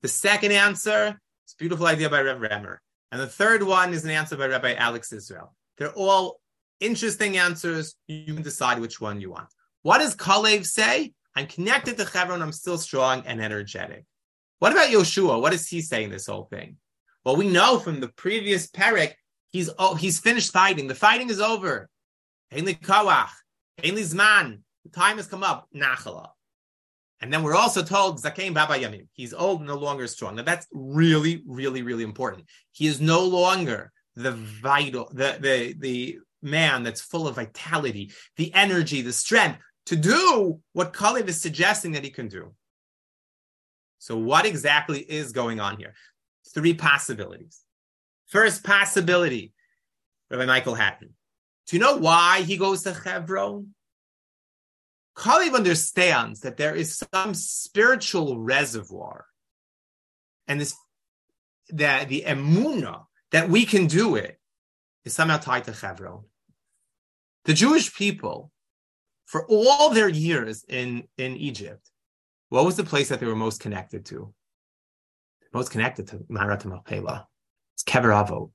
The 0.02 0.08
second 0.08 0.52
answer 0.52 1.18
it's 1.44 1.54
a 1.54 1.56
beautiful 1.56 1.86
idea 1.86 2.08
by 2.08 2.22
Rev 2.22 2.38
Remer. 2.38 2.78
And 3.12 3.20
the 3.20 3.28
third 3.28 3.62
one 3.62 3.92
is 3.92 4.04
an 4.04 4.10
answer 4.10 4.36
by 4.36 4.48
Rabbi 4.48 4.74
Alex 4.74 5.12
Israel. 5.12 5.54
They're 5.78 5.92
all 5.92 6.40
interesting 6.80 7.36
answers. 7.36 7.94
You 8.08 8.34
can 8.34 8.42
decide 8.42 8.80
which 8.80 9.00
one 9.00 9.20
you 9.20 9.30
want. 9.30 9.48
What 9.82 9.98
does 9.98 10.16
Kalev 10.16 10.66
say? 10.66 11.12
I'm 11.36 11.46
connected 11.46 11.96
to 11.98 12.06
Chevron. 12.06 12.42
I'm 12.42 12.52
still 12.52 12.78
strong 12.78 13.22
and 13.26 13.40
energetic. 13.40 14.04
What 14.58 14.72
about 14.72 14.88
Yoshua? 14.88 15.40
What 15.40 15.52
is 15.52 15.68
he 15.68 15.80
saying 15.80 16.10
this 16.10 16.26
whole 16.26 16.48
thing? 16.50 16.78
Well, 17.24 17.36
we 17.36 17.48
know 17.48 17.78
from 17.78 18.00
the 18.00 18.08
previous 18.08 18.66
parak 18.66 19.12
He's 19.52 19.70
oh, 19.78 19.94
he's 19.94 20.18
finished 20.18 20.50
fighting. 20.50 20.88
The 20.88 20.94
fighting 20.94 21.28
is 21.28 21.40
over. 21.40 21.88
Ainli 22.52 22.80
kawach, 22.80 23.30
ainli 23.82 24.02
zman. 24.02 24.60
The 24.84 24.90
time 24.90 25.18
has 25.18 25.26
come 25.26 25.44
up. 25.44 25.68
Nachala. 25.76 26.30
And 27.22 27.32
then 27.32 27.44
we're 27.44 27.54
also 27.54 27.82
told 27.82 28.20
Zakein 28.20 28.52
Baba 28.52 28.74
Yamim. 28.74 29.06
He's 29.12 29.32
old 29.32 29.62
no 29.62 29.76
longer 29.76 30.08
strong. 30.08 30.34
Now 30.34 30.42
that's 30.42 30.66
really, 30.72 31.42
really, 31.46 31.82
really 31.82 32.02
important. 32.02 32.46
He 32.72 32.88
is 32.88 33.00
no 33.00 33.24
longer 33.24 33.92
the 34.16 34.32
vital, 34.32 35.08
the 35.14 35.38
the 35.40 35.74
the 35.78 36.18
man 36.42 36.82
that's 36.82 37.00
full 37.00 37.28
of 37.28 37.36
vitality, 37.36 38.12
the 38.36 38.52
energy, 38.52 39.02
the 39.02 39.12
strength 39.12 39.60
to 39.86 39.96
do 39.96 40.60
what 40.72 40.92
Kalev 40.92 41.28
is 41.28 41.40
suggesting 41.40 41.92
that 41.92 42.04
he 42.04 42.10
can 42.10 42.26
do. 42.26 42.52
So 43.98 44.18
what 44.18 44.44
exactly 44.44 44.98
is 44.98 45.30
going 45.30 45.60
on 45.60 45.76
here? 45.76 45.94
Three 46.52 46.74
possibilities. 46.74 47.60
First 48.26 48.64
possibility, 48.64 49.52
Rabbi 50.28 50.46
Michael 50.46 50.74
Hattin. 50.74 51.10
Do 51.68 51.76
you 51.76 51.80
know 51.80 51.98
why 51.98 52.42
he 52.42 52.56
goes 52.56 52.82
to 52.82 52.92
Hebron? 52.92 53.74
Kalev 55.16 55.54
understands 55.54 56.40
that 56.40 56.56
there 56.56 56.74
is 56.74 57.02
some 57.12 57.34
spiritual 57.34 58.38
reservoir, 58.38 59.26
and 60.46 60.60
this 60.60 60.74
that 61.68 62.08
the 62.08 62.24
emuna 62.26 63.04
that 63.30 63.48
we 63.48 63.64
can 63.64 63.86
do 63.86 64.16
it 64.16 64.38
is 65.04 65.14
somehow 65.14 65.38
tied 65.38 65.64
to 65.64 65.72
Hebron. 65.72 66.24
The 67.44 67.54
Jewish 67.54 67.94
people, 67.94 68.50
for 69.26 69.46
all 69.48 69.90
their 69.90 70.08
years 70.08 70.64
in, 70.68 71.04
in 71.18 71.36
Egypt, 71.36 71.90
what 72.50 72.64
was 72.64 72.76
the 72.76 72.84
place 72.84 73.08
that 73.08 73.18
they 73.20 73.26
were 73.26 73.36
most 73.36 73.60
connected 73.60 74.04
to? 74.06 74.32
Most 75.52 75.70
connected 75.70 76.08
to 76.08 76.20
Marat 76.28 76.64
Machpelah. 76.64 77.26
It's 77.74 77.82
Kever 77.82 78.12
Avot. 78.12 78.50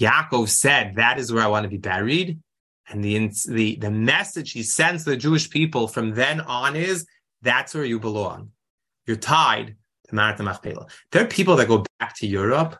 Yaakov 0.00 0.48
said, 0.48 0.96
"That 0.96 1.18
is 1.18 1.32
where 1.32 1.44
I 1.44 1.48
want 1.48 1.64
to 1.64 1.68
be 1.68 1.78
buried." 1.78 2.40
And 2.88 3.02
the 3.02 3.30
the 3.48 3.76
the 3.76 3.90
message 3.90 4.52
he 4.52 4.62
sends 4.62 5.04
to 5.04 5.10
the 5.10 5.16
Jewish 5.16 5.48
people 5.48 5.88
from 5.88 6.14
then 6.14 6.40
on 6.40 6.76
is, 6.76 7.06
"That's 7.42 7.74
where 7.74 7.84
you 7.84 7.98
belong. 7.98 8.50
You're 9.06 9.16
tied 9.16 9.76
to 10.08 10.14
Marat 10.14 10.38
Machpelah." 10.40 10.86
There 11.10 11.22
are 11.24 11.28
people 11.28 11.56
that 11.56 11.68
go 11.68 11.84
back 11.98 12.14
to 12.16 12.26
Europe 12.26 12.78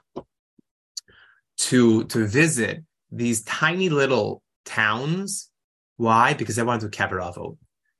to 1.56 2.04
to 2.04 2.26
visit 2.26 2.84
these 3.10 3.42
tiny 3.42 3.88
little 3.88 4.42
towns. 4.64 5.50
Why? 5.96 6.34
Because 6.34 6.56
they 6.56 6.62
want 6.62 6.82
to 6.82 6.88
Kever 6.88 7.56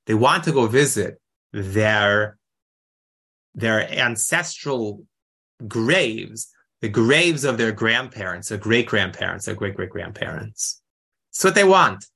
They 0.06 0.14
want 0.14 0.44
to 0.44 0.52
go 0.52 0.66
visit 0.66 1.20
their 1.52 2.38
their 3.54 3.88
ancestral 3.90 5.06
graves 5.68 6.50
the 6.84 6.88
graves 6.90 7.44
of 7.44 7.56
their 7.56 7.72
grandparents, 7.72 8.50
their 8.50 8.58
great 8.58 8.86
grandparents, 8.86 9.46
their 9.46 9.54
great 9.54 9.74
great 9.74 9.88
grandparents. 9.88 10.82
That's 11.34 11.44
what 11.44 11.54
they 11.54 11.64
want. 11.64 12.06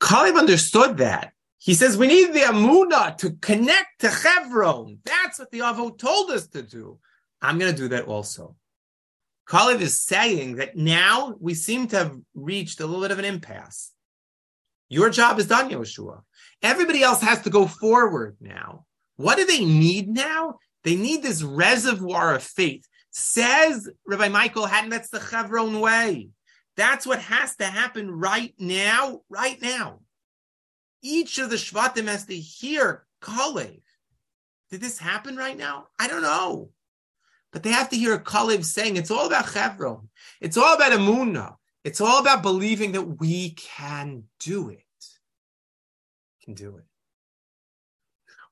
Kalev 0.00 0.36
understood 0.36 0.98
that. 0.98 1.32
He 1.58 1.74
says 1.74 1.96
we 1.96 2.06
need 2.06 2.32
the 2.32 2.40
Amuna 2.40 3.16
to 3.18 3.32
connect 3.32 4.00
to 4.00 4.10
Chevron. 4.10 4.98
That's 5.04 5.38
what 5.38 5.50
the 5.50 5.60
Avot 5.60 5.98
told 5.98 6.30
us 6.30 6.48
to 6.48 6.62
do. 6.62 6.98
I'm 7.40 7.58
going 7.58 7.72
to 7.72 7.80
do 7.80 7.88
that 7.88 8.04
also. 8.06 8.56
Kalev 9.48 9.80
is 9.80 10.00
saying 10.00 10.56
that 10.56 10.76
now 10.76 11.36
we 11.40 11.54
seem 11.54 11.86
to 11.88 11.96
have 11.98 12.16
reached 12.34 12.80
a 12.80 12.86
little 12.86 13.02
bit 13.02 13.12
of 13.12 13.18
an 13.18 13.24
impasse. 13.24 13.92
Your 14.88 15.10
job 15.10 15.38
is 15.38 15.46
done, 15.46 15.70
Yoshua. 15.70 16.22
Everybody 16.62 17.02
else 17.02 17.20
has 17.22 17.42
to 17.42 17.50
go 17.50 17.66
forward 17.66 18.36
now. 18.40 18.84
What 19.16 19.36
do 19.36 19.44
they 19.44 19.64
need 19.64 20.08
now? 20.08 20.58
They 20.84 20.96
need 20.96 21.22
this 21.22 21.42
reservoir 21.42 22.34
of 22.34 22.42
faith. 22.42 22.86
Says 23.10 23.88
Rabbi 24.06 24.28
Michael 24.28 24.66
Hattin, 24.66 24.90
that's 24.90 25.10
the 25.10 25.20
Chevron 25.20 25.80
way. 25.80 26.28
That's 26.76 27.06
what 27.06 27.20
has 27.20 27.56
to 27.56 27.64
happen 27.64 28.10
right 28.10 28.54
now, 28.58 29.22
right 29.28 29.60
now. 29.60 30.00
Each 31.02 31.38
of 31.38 31.50
the 31.50 31.56
Shvatim 31.56 32.06
has 32.06 32.26
to 32.26 32.36
hear 32.36 33.06
Kalev. 33.22 33.80
Did 34.70 34.80
this 34.80 34.98
happen 34.98 35.36
right 35.36 35.56
now? 35.56 35.86
I 35.98 36.08
don't 36.08 36.22
know. 36.22 36.70
But 37.52 37.62
they 37.62 37.70
have 37.70 37.88
to 37.90 37.96
hear 37.96 38.14
a 38.14 38.22
Kalev 38.22 38.64
saying 38.64 38.96
it's 38.96 39.10
all 39.10 39.26
about 39.26 39.50
Chevron. 39.50 40.08
It's 40.40 40.56
all 40.56 40.74
about 40.74 40.92
Amunah. 40.92 41.54
It's 41.84 42.00
all 42.00 42.20
about 42.20 42.42
believing 42.42 42.92
that 42.92 43.20
we 43.20 43.50
can 43.50 44.24
do 44.40 44.70
it. 44.70 44.82
Can 46.44 46.54
do 46.54 46.76
it. 46.76 46.84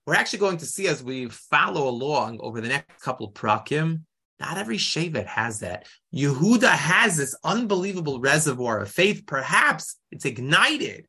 We're 0.06 0.14
actually 0.14 0.38
going 0.38 0.58
to 0.58 0.66
see 0.66 0.86
as 0.86 1.02
we 1.02 1.28
follow 1.28 1.88
along 1.88 2.38
over 2.40 2.60
the 2.60 2.68
next 2.68 3.02
couple 3.02 3.26
of 3.26 3.34
prakim. 3.34 4.02
Not 4.40 4.58
every 4.58 4.78
Shevet 4.78 5.26
has 5.26 5.60
that. 5.60 5.86
Yehuda 6.14 6.70
has 6.70 7.16
this 7.16 7.36
unbelievable 7.44 8.20
reservoir 8.20 8.80
of 8.80 8.90
faith. 8.90 9.24
Perhaps 9.26 9.96
it's 10.10 10.24
ignited 10.24 11.06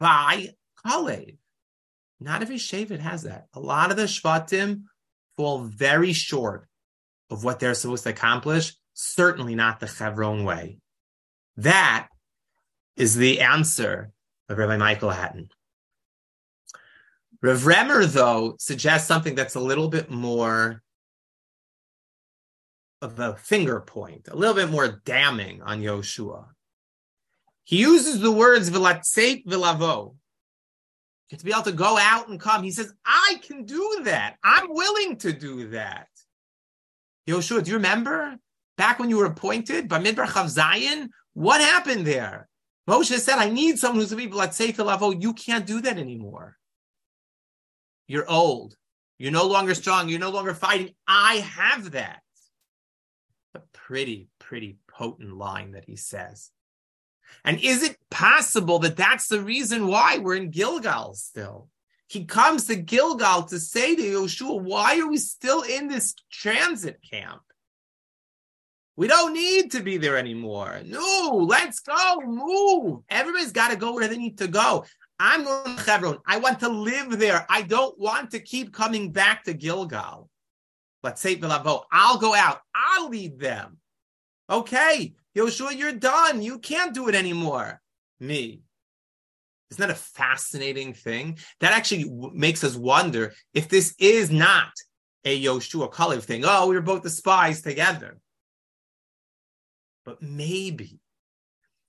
by 0.00 0.48
Kalev. 0.84 1.36
Not 2.18 2.42
every 2.42 2.56
Shevet 2.56 3.00
has 3.00 3.22
that. 3.22 3.46
A 3.52 3.60
lot 3.60 3.90
of 3.90 3.96
the 3.96 4.04
Shvatim 4.04 4.84
fall 5.36 5.64
very 5.64 6.12
short 6.12 6.66
of 7.30 7.44
what 7.44 7.60
they're 7.60 7.74
supposed 7.74 8.04
to 8.04 8.10
accomplish. 8.10 8.74
Certainly 8.94 9.54
not 9.54 9.80
the 9.80 9.86
Chevron 9.86 10.44
way. 10.44 10.78
That 11.58 12.08
is 12.96 13.16
the 13.16 13.40
answer 13.40 14.10
of 14.48 14.56
Rabbi 14.56 14.78
Michael 14.78 15.10
Hattin. 15.10 15.50
Rav 17.42 17.60
Remer, 17.60 18.06
though, 18.06 18.56
suggests 18.58 19.06
something 19.06 19.34
that's 19.34 19.54
a 19.54 19.60
little 19.60 19.88
bit 19.88 20.10
more 20.10 20.82
of 23.02 23.18
a 23.18 23.36
finger 23.36 23.80
point, 23.80 24.28
a 24.28 24.36
little 24.36 24.54
bit 24.54 24.70
more 24.70 25.00
damning 25.04 25.62
on 25.62 25.80
Yoshua. 25.80 26.46
He 27.64 27.78
uses 27.78 28.20
the 28.20 28.32
words 28.32 28.70
"vilatzeit 28.70 29.44
vilavo," 29.46 30.16
to 31.30 31.44
be 31.44 31.52
able 31.52 31.62
to 31.62 31.72
go 31.72 31.98
out 31.98 32.28
and 32.28 32.40
come. 32.40 32.62
He 32.62 32.70
says, 32.70 32.92
"I 33.04 33.40
can 33.42 33.64
do 33.64 34.00
that. 34.04 34.36
I'm 34.42 34.72
willing 34.72 35.18
to 35.18 35.32
do 35.32 35.70
that." 35.70 36.08
Yoshua, 37.26 37.64
do 37.64 37.70
you 37.70 37.76
remember 37.76 38.36
back 38.76 38.98
when 38.98 39.10
you 39.10 39.16
were 39.16 39.26
appointed 39.26 39.88
by 39.88 39.98
Midbar 39.98 40.26
Chav 40.26 40.48
Zion? 40.48 41.10
What 41.34 41.60
happened 41.60 42.06
there? 42.06 42.48
Moshe 42.88 43.18
said, 43.18 43.38
"I 43.38 43.50
need 43.50 43.78
someone 43.78 44.00
who's 44.00 44.10
to 44.10 44.16
be 44.16 44.28
vilatzeit 44.28 44.76
vilavo." 44.76 45.20
You 45.20 45.34
can't 45.34 45.66
do 45.66 45.80
that 45.80 45.98
anymore. 45.98 46.56
You're 48.06 48.30
old. 48.30 48.76
You're 49.18 49.32
no 49.32 49.46
longer 49.46 49.74
strong. 49.74 50.08
You're 50.08 50.20
no 50.20 50.30
longer 50.30 50.54
fighting. 50.54 50.94
I 51.08 51.36
have 51.36 51.90
that. 51.90 52.22
A 53.56 53.62
pretty, 53.72 54.28
pretty 54.38 54.76
potent 54.86 55.32
line 55.32 55.72
that 55.72 55.86
he 55.86 55.96
says. 55.96 56.50
And 57.42 57.58
is 57.58 57.82
it 57.82 57.96
possible 58.10 58.78
that 58.80 58.98
that's 58.98 59.28
the 59.28 59.40
reason 59.40 59.86
why 59.86 60.18
we're 60.18 60.36
in 60.36 60.50
Gilgal 60.50 61.14
still? 61.14 61.68
He 62.06 62.26
comes 62.26 62.66
to 62.66 62.76
Gilgal 62.76 63.44
to 63.44 63.58
say 63.58 63.96
to 63.96 64.02
Yoshua, 64.02 64.60
why 64.60 65.00
are 65.00 65.08
we 65.08 65.16
still 65.16 65.62
in 65.62 65.88
this 65.88 66.14
transit 66.30 67.00
camp? 67.10 67.40
We 68.94 69.08
don't 69.08 69.32
need 69.32 69.72
to 69.72 69.82
be 69.82 69.96
there 69.96 70.18
anymore. 70.18 70.82
No, 70.84 71.46
let's 71.48 71.80
go, 71.80 72.20
move. 72.26 73.00
Everybody's 73.08 73.52
got 73.52 73.70
to 73.70 73.76
go 73.76 73.94
where 73.94 74.06
they 74.06 74.18
need 74.18 74.36
to 74.38 74.48
go. 74.48 74.84
I'm 75.18 75.44
going 75.44 75.78
to 75.78 75.82
Hebron. 75.82 76.18
I 76.26 76.36
want 76.38 76.60
to 76.60 76.68
live 76.68 77.18
there. 77.18 77.46
I 77.48 77.62
don't 77.62 77.98
want 77.98 78.32
to 78.32 78.38
keep 78.38 78.74
coming 78.74 79.12
back 79.12 79.44
to 79.44 79.54
Gilgal. 79.54 80.28
Let's 81.06 81.20
say. 81.20 81.40
I'll 81.40 82.18
go 82.18 82.34
out. 82.34 82.58
I'll 82.74 83.08
lead 83.08 83.38
them. 83.38 83.78
Okay, 84.50 85.14
Yoshua, 85.36 85.78
you're 85.78 85.92
done. 85.92 86.42
You 86.42 86.58
can't 86.58 86.92
do 86.92 87.08
it 87.08 87.14
anymore. 87.14 87.80
Me. 88.18 88.62
Isn't 89.70 89.80
that 89.80 89.90
a 89.90 89.94
fascinating 89.94 90.94
thing? 90.94 91.38
That 91.60 91.72
actually 91.72 92.04
w- 92.04 92.32
makes 92.34 92.64
us 92.64 92.74
wonder 92.74 93.34
if 93.54 93.68
this 93.68 93.94
is 94.00 94.32
not 94.32 94.72
a 95.24 95.40
Yoshua 95.44 95.92
Kalev 95.92 96.24
thing. 96.24 96.42
Oh, 96.44 96.66
we 96.66 96.74
were 96.74 96.82
both 96.82 97.04
the 97.04 97.10
spies 97.10 97.62
together. 97.62 98.18
But 100.04 100.20
maybe 100.20 100.98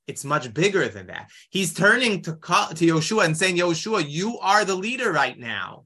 it's 0.05 0.23
much 0.23 0.53
bigger 0.53 0.87
than 0.89 1.07
that. 1.07 1.31
He's 1.49 1.73
turning 1.73 2.21
to, 2.21 2.33
to 2.33 2.37
Yoshua 2.85 3.25
and 3.25 3.35
saying, 3.35 3.57
Yoshua, 3.57 4.07
you 4.07 4.37
are 4.37 4.63
the 4.63 4.75
leader 4.75 5.11
right 5.11 5.37
now. 5.39 5.85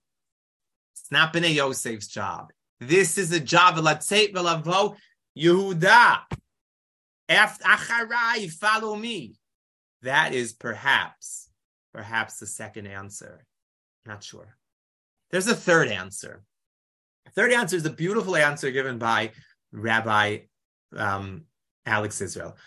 It's 0.95 1.11
not 1.11 1.31
been 1.31 1.45
a 1.45 1.55
Yosef's 1.55 2.07
job. 2.07 2.51
This 2.81 3.17
is 3.17 3.31
a 3.31 3.39
job 3.39 3.75
Latzeit 3.75 4.33
Velavo 4.33 4.95
Yehuda. 5.37 6.19
After 7.29 7.63
Acharai, 7.63 8.51
follow 8.51 8.95
me. 8.95 9.35
That 10.01 10.33
is 10.33 10.51
perhaps, 10.51 11.47
perhaps 11.93 12.39
the 12.39 12.47
second 12.47 12.87
answer. 12.87 13.45
Not 14.05 14.23
sure. 14.23 14.57
There's 15.29 15.47
a 15.47 15.55
third 15.55 15.87
answer. 15.87 16.43
Third 17.35 17.53
answer 17.53 17.77
is 17.77 17.85
a 17.85 17.91
beautiful 17.91 18.35
answer 18.35 18.71
given 18.71 18.97
by 18.97 19.31
Rabbi 19.71 20.39
um, 20.93 21.43
Alex 21.85 22.19
Israel 22.19 22.57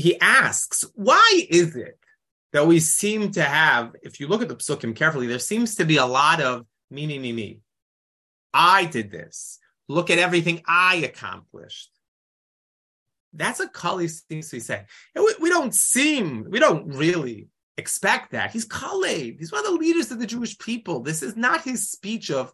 he 0.00 0.18
asks, 0.20 0.84
why 0.94 1.46
is 1.48 1.76
it 1.76 1.98
that 2.52 2.66
we 2.66 2.80
seem 2.80 3.30
to 3.32 3.42
have, 3.42 3.94
if 4.02 4.18
you 4.18 4.26
look 4.26 4.42
at 4.42 4.48
the 4.48 4.56
psukim 4.56 4.96
carefully, 4.96 5.26
there 5.26 5.38
seems 5.38 5.76
to 5.76 5.84
be 5.84 5.98
a 5.98 6.06
lot 6.06 6.40
of 6.40 6.66
me, 6.90 7.06
me, 7.06 7.18
me, 7.18 7.32
me. 7.32 7.60
I 8.52 8.84
did 8.84 9.10
this. 9.10 9.58
Look 9.88 10.10
at 10.10 10.18
everything 10.18 10.62
I 10.66 10.96
accomplished. 10.96 11.90
That's 13.32 13.58
what 13.58 13.72
Kali 13.72 14.08
seems 14.08 14.50
to 14.50 14.56
be 14.56 14.60
saying. 14.60 14.86
We, 15.14 15.34
we, 15.40 15.50
don't 15.50 15.74
seem, 15.74 16.46
we 16.48 16.58
don't 16.58 16.88
really 16.88 17.48
expect 17.76 18.32
that. 18.32 18.50
He's 18.52 18.66
Kalev. 18.66 19.38
He's 19.38 19.52
one 19.52 19.64
of 19.64 19.72
the 19.72 19.78
leaders 19.78 20.10
of 20.10 20.18
the 20.18 20.26
Jewish 20.26 20.58
people. 20.58 21.00
This 21.00 21.22
is 21.22 21.36
not 21.36 21.62
his 21.62 21.90
speech 21.90 22.30
of, 22.30 22.52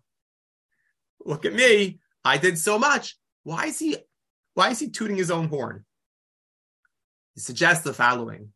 look 1.25 1.45
at 1.45 1.55
me, 1.55 1.99
I 2.25 2.39
did 2.39 2.59
so 2.59 2.79
much. 2.79 3.17
Why 3.43 3.67
is 3.67 3.79
he, 3.79 3.97
why 4.55 4.71
is 4.71 4.79
he 4.79 4.91
tooting 4.91 5.17
his 5.17 5.31
own 5.31 5.49
horn? 5.49 5.85
He 7.35 7.41
suggests 7.41 7.85
the 7.85 7.95
following. 7.95 8.53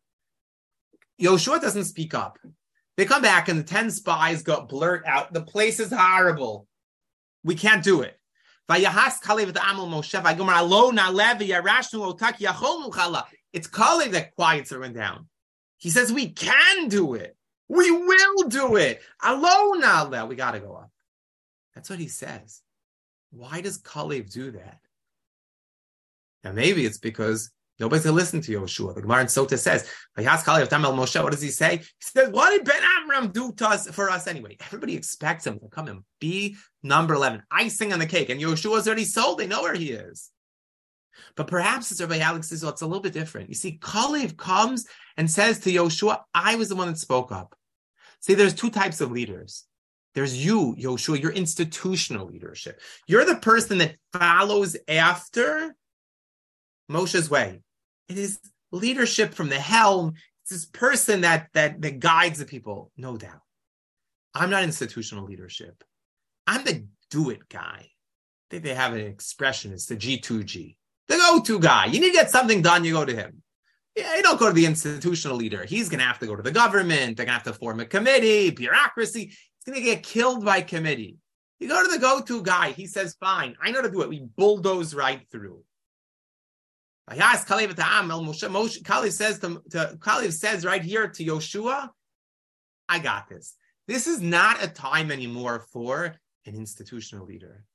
Yoshua 1.21 1.61
doesn't 1.61 1.85
speak 1.85 2.13
up. 2.13 2.39
They 2.97 3.05
come 3.05 3.21
back 3.21 3.47
and 3.47 3.59
the 3.59 3.63
10 3.63 3.91
spies 3.91 4.43
go 4.43 4.65
blurt 4.65 5.03
out, 5.05 5.33
the 5.33 5.41
place 5.41 5.79
is 5.79 5.91
horrible. 5.91 6.67
We 7.43 7.55
can't 7.55 7.83
do 7.83 8.01
it. 8.01 8.17
It's 13.53 13.67
Kalev 13.67 14.11
that 14.11 14.35
quiets 14.35 14.71
everyone 14.71 14.93
down. 14.93 15.27
He 15.77 15.89
says, 15.89 16.13
We 16.13 16.29
can 16.29 16.87
do 16.87 17.15
it. 17.15 17.35
We 17.67 17.91
will 17.91 18.47
do 18.47 18.75
it. 18.75 19.01
Alone, 19.23 20.29
we 20.29 20.35
got 20.35 20.51
to 20.51 20.59
go 20.59 20.75
up. 20.75 20.91
That's 21.73 21.89
what 21.89 21.99
he 21.99 22.07
says. 22.07 22.61
Why 23.31 23.61
does 23.61 23.81
Kalev 23.81 24.31
do 24.31 24.51
that? 24.51 24.79
Now, 26.43 26.51
maybe 26.51 26.85
it's 26.85 26.97
because 26.97 27.51
Nobody's 27.79 28.03
going 28.03 28.15
to 28.15 28.21
listen 28.21 28.41
to 28.41 28.51
Yoshua. 28.51 28.93
The 28.93 29.01
Gemara 29.01 29.21
in 29.21 29.27
Sota 29.27 29.57
says, 29.57 29.89
"By 30.15 30.23
Hashkali 30.23 30.61
of 30.61 30.69
Tamel 30.69 30.93
Moshe, 30.93 31.21
what 31.23 31.31
does 31.31 31.41
he 31.41 31.49
say? 31.49 31.77
He 31.77 31.85
says, 31.99 32.29
what 32.29 32.51
did 32.51 32.63
Ben 32.63 32.81
Amram 32.99 33.31
do 33.31 33.53
to 33.53 33.67
us 33.67 33.89
for 33.89 34.09
us 34.09 34.27
anyway? 34.27 34.57
Everybody 34.59 34.95
expects 34.95 35.47
him 35.47 35.57
to 35.59 35.67
come 35.67 35.87
and 35.87 36.03
be 36.19 36.57
number 36.83 37.15
11, 37.15 37.43
icing 37.49 37.91
on 37.91 37.99
the 37.99 38.05
cake. 38.05 38.29
And 38.29 38.39
Yoshua's 38.39 38.87
already 38.87 39.05
sold. 39.05 39.39
They 39.39 39.47
know 39.47 39.63
where 39.63 39.73
he 39.73 39.91
is. 39.91 40.29
But 41.35 41.47
perhaps, 41.47 41.91
as 41.91 42.01
Rabbi 42.01 42.19
Alex 42.19 42.49
says, 42.49 42.63
it's 42.63 42.81
a 42.81 42.87
little 42.87 43.01
bit 43.01 43.13
different. 43.13 43.49
You 43.49 43.55
see, 43.55 43.79
Kalev 43.79 44.37
comes 44.37 44.87
and 45.17 45.29
says 45.29 45.59
to 45.59 45.71
Yoshua, 45.71 46.21
I 46.33 46.55
was 46.55 46.69
the 46.69 46.75
one 46.75 46.87
that 46.87 46.97
spoke 46.97 47.31
up. 47.31 47.55
See, 48.21 48.33
there's 48.33 48.53
two 48.53 48.69
types 48.69 49.01
of 49.01 49.11
leaders. 49.11 49.65
There's 50.13 50.45
you, 50.45 50.75
Yoshua, 50.77 51.21
your 51.21 51.31
institutional 51.31 52.27
leadership. 52.27 52.79
You're 53.07 53.25
the 53.25 53.37
person 53.37 53.79
that 53.79 53.95
follows 54.13 54.75
after 54.87 55.75
Moshe's 56.91 57.29
way. 57.29 57.61
It 58.09 58.17
is 58.17 58.39
leadership 58.71 59.33
from 59.33 59.49
the 59.49 59.59
helm. 59.59 60.13
It's 60.43 60.51
this 60.51 60.65
person 60.65 61.21
that 61.21 61.47
that 61.53 61.81
that 61.81 61.99
guides 61.99 62.39
the 62.39 62.45
people, 62.45 62.91
no 62.97 63.17
doubt. 63.17 63.41
I'm 64.33 64.49
not 64.49 64.63
institutional 64.63 65.25
leadership. 65.25 65.83
I'm 66.47 66.63
the 66.63 66.85
do 67.09 67.29
it 67.29 67.47
guy. 67.49 67.87
I 67.87 68.47
think 68.49 68.63
they 68.63 68.73
have 68.73 68.93
an 68.93 69.01
expression. 69.01 69.71
It's 69.73 69.85
the 69.85 69.95
G2G, 69.95 70.75
the 71.07 71.17
go-to 71.17 71.59
guy. 71.59 71.85
You 71.85 71.99
need 71.99 72.07
to 72.07 72.13
get 72.13 72.31
something 72.31 72.61
done. 72.61 72.83
You 72.83 72.93
go 72.93 73.05
to 73.05 73.15
him. 73.15 73.41
Yeah, 73.95 74.15
you 74.15 74.23
don't 74.23 74.39
go 74.39 74.47
to 74.47 74.53
the 74.53 74.65
institutional 74.65 75.35
leader. 75.35 75.65
He's 75.65 75.89
going 75.89 75.99
to 75.99 76.05
have 76.05 76.19
to 76.19 76.25
go 76.25 76.35
to 76.35 76.41
the 76.41 76.51
government. 76.51 77.17
They're 77.17 77.25
going 77.25 77.39
to 77.39 77.43
have 77.43 77.43
to 77.43 77.53
form 77.53 77.81
a 77.81 77.85
committee, 77.85 78.49
bureaucracy. 78.49 79.25
He's 79.25 79.65
going 79.65 79.77
to 79.77 79.83
get 79.83 80.03
killed 80.03 80.45
by 80.45 80.61
committee. 80.61 81.17
You 81.59 81.67
go 81.67 81.83
to 81.83 81.91
the 81.91 81.99
go-to 81.99 82.41
guy. 82.41 82.71
He 82.71 82.87
says, 82.87 83.15
"Fine, 83.19 83.55
I 83.61 83.71
know 83.71 83.81
to 83.81 83.91
do 83.91 84.01
it." 84.01 84.09
We 84.09 84.25
bulldoze 84.37 84.93
right 84.93 85.21
through. 85.31 85.63
Kalev 88.83 89.11
says 89.11 89.39
to, 89.39 89.61
to 89.71 89.97
Kalev 89.99 90.31
says 90.33 90.65
right 90.65 90.83
here 90.83 91.07
to 91.07 91.25
Yoshua, 91.25 91.89
I 92.87 92.99
got 92.99 93.27
this. 93.27 93.55
This 93.87 94.07
is 94.07 94.21
not 94.21 94.63
a 94.63 94.67
time 94.67 95.11
anymore 95.11 95.65
for 95.71 96.15
an 96.45 96.55
institutional 96.55 97.25
leader. 97.25 97.65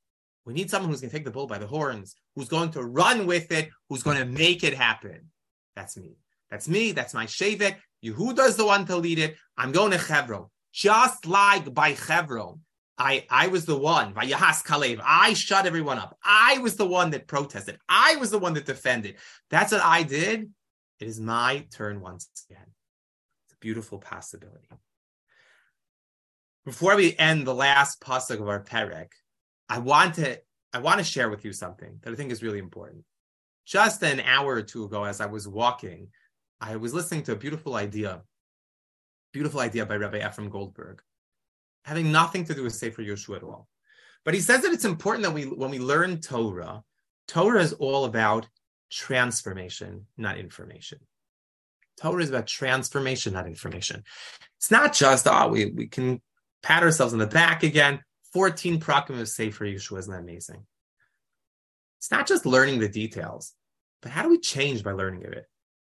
We 0.44 0.54
need 0.54 0.70
someone 0.70 0.90
who's 0.90 1.00
going 1.00 1.10
to 1.10 1.16
take 1.16 1.24
the 1.24 1.30
bull 1.30 1.46
by 1.46 1.58
the 1.58 1.66
horns, 1.66 2.14
who's 2.34 2.48
going 2.48 2.70
to 2.70 2.84
run 2.84 3.26
with 3.26 3.50
it, 3.50 3.70
who's 3.88 4.02
going 4.02 4.18
to 4.18 4.24
make 4.24 4.62
it 4.62 4.74
happen. 4.74 5.30
That's 5.74 5.96
me. 5.96 6.16
That's 6.50 6.68
me. 6.68 6.92
That's 6.92 7.14
my 7.14 7.26
Shevet. 7.26 7.76
Yehuda 8.04 8.46
is 8.46 8.56
the 8.56 8.64
one 8.64 8.86
to 8.86 8.96
lead 8.96 9.18
it. 9.18 9.36
I'm 9.58 9.72
going 9.72 9.90
to 9.90 9.98
Hebron. 9.98 10.46
Just 10.72 11.26
like 11.26 11.72
by 11.74 11.92
Hebron, 11.92 12.60
I, 12.98 13.26
I 13.28 13.48
was 13.48 13.66
the 13.66 13.76
one, 13.76 14.14
Vayahas 14.14 14.64
Kalev. 14.64 15.00
I 15.04 15.34
shut 15.34 15.66
everyone 15.66 15.98
up. 15.98 16.16
I 16.24 16.58
was 16.58 16.76
the 16.76 16.86
one 16.86 17.10
that 17.10 17.26
protested. 17.26 17.78
I 17.88 18.16
was 18.16 18.30
the 18.30 18.38
one 18.38 18.54
that 18.54 18.64
defended. 18.64 19.16
That's 19.50 19.72
what 19.72 19.82
I 19.82 20.02
did. 20.02 20.50
It 21.00 21.08
is 21.08 21.20
my 21.20 21.66
turn 21.72 22.00
once 22.00 22.28
again. 22.48 22.66
It's 23.46 23.54
a 23.54 23.58
beautiful 23.60 23.98
possibility. 23.98 24.68
Before 26.64 26.96
we 26.96 27.14
end 27.18 27.46
the 27.46 27.54
last 27.54 28.00
pasuk 28.00 28.40
of 28.40 28.48
our 28.48 28.64
perek, 28.64 29.08
I 29.68 29.78
want 29.78 30.14
to 30.14 30.40
I 30.72 30.78
want 30.78 30.98
to 30.98 31.04
share 31.04 31.30
with 31.30 31.44
you 31.44 31.52
something 31.52 31.98
that 32.02 32.12
I 32.12 32.16
think 32.16 32.32
is 32.32 32.42
really 32.42 32.58
important. 32.58 33.04
Just 33.66 34.02
an 34.02 34.20
hour 34.20 34.54
or 34.54 34.62
two 34.62 34.84
ago, 34.84 35.04
as 35.04 35.20
I 35.20 35.26
was 35.26 35.46
walking, 35.46 36.08
I 36.60 36.76
was 36.76 36.94
listening 36.94 37.22
to 37.24 37.32
a 37.32 37.36
beautiful 37.36 37.74
idea, 37.74 38.22
beautiful 39.32 39.60
idea 39.60 39.86
by 39.86 39.96
Rabbi 39.96 40.26
Ephraim 40.26 40.50
Goldberg, 40.50 41.02
having 41.86 42.10
nothing 42.10 42.44
to 42.44 42.54
do 42.54 42.64
with 42.64 42.74
Sefer 42.74 43.00
Yehoshua 43.00 43.36
at 43.36 43.42
all. 43.44 43.68
But 44.24 44.34
he 44.34 44.40
says 44.40 44.62
that 44.62 44.72
it's 44.72 44.84
important 44.84 45.24
that 45.24 45.32
we, 45.32 45.44
when 45.44 45.70
we 45.70 45.78
learn 45.78 46.20
Torah, 46.20 46.82
Torah 47.28 47.62
is 47.62 47.72
all 47.74 48.04
about 48.04 48.48
transformation, 48.90 50.06
not 50.16 50.36
information. 50.36 50.98
Torah 52.00 52.24
is 52.24 52.28
about 52.28 52.48
transformation, 52.48 53.34
not 53.34 53.46
information. 53.46 54.02
It's 54.58 54.72
not 54.72 54.94
just, 54.94 55.28
oh, 55.28 55.48
we, 55.48 55.66
we 55.66 55.86
can 55.86 56.20
pat 56.60 56.82
ourselves 56.82 57.12
on 57.12 57.20
the 57.20 57.26
back 57.26 57.62
again. 57.62 58.00
14 58.32 58.80
prakim 58.80 59.20
of 59.20 59.28
Sefer 59.28 59.64
Yehoshua 59.64 60.00
isn't 60.00 60.12
that 60.12 60.20
amazing? 60.20 60.66
It's 61.98 62.10
not 62.10 62.26
just 62.26 62.46
learning 62.46 62.80
the 62.80 62.88
details, 62.88 63.52
but 64.02 64.10
how 64.10 64.22
do 64.22 64.28
we 64.28 64.40
change 64.40 64.82
by 64.82 64.90
learning 64.90 65.24
of 65.24 65.32
it? 65.32 65.46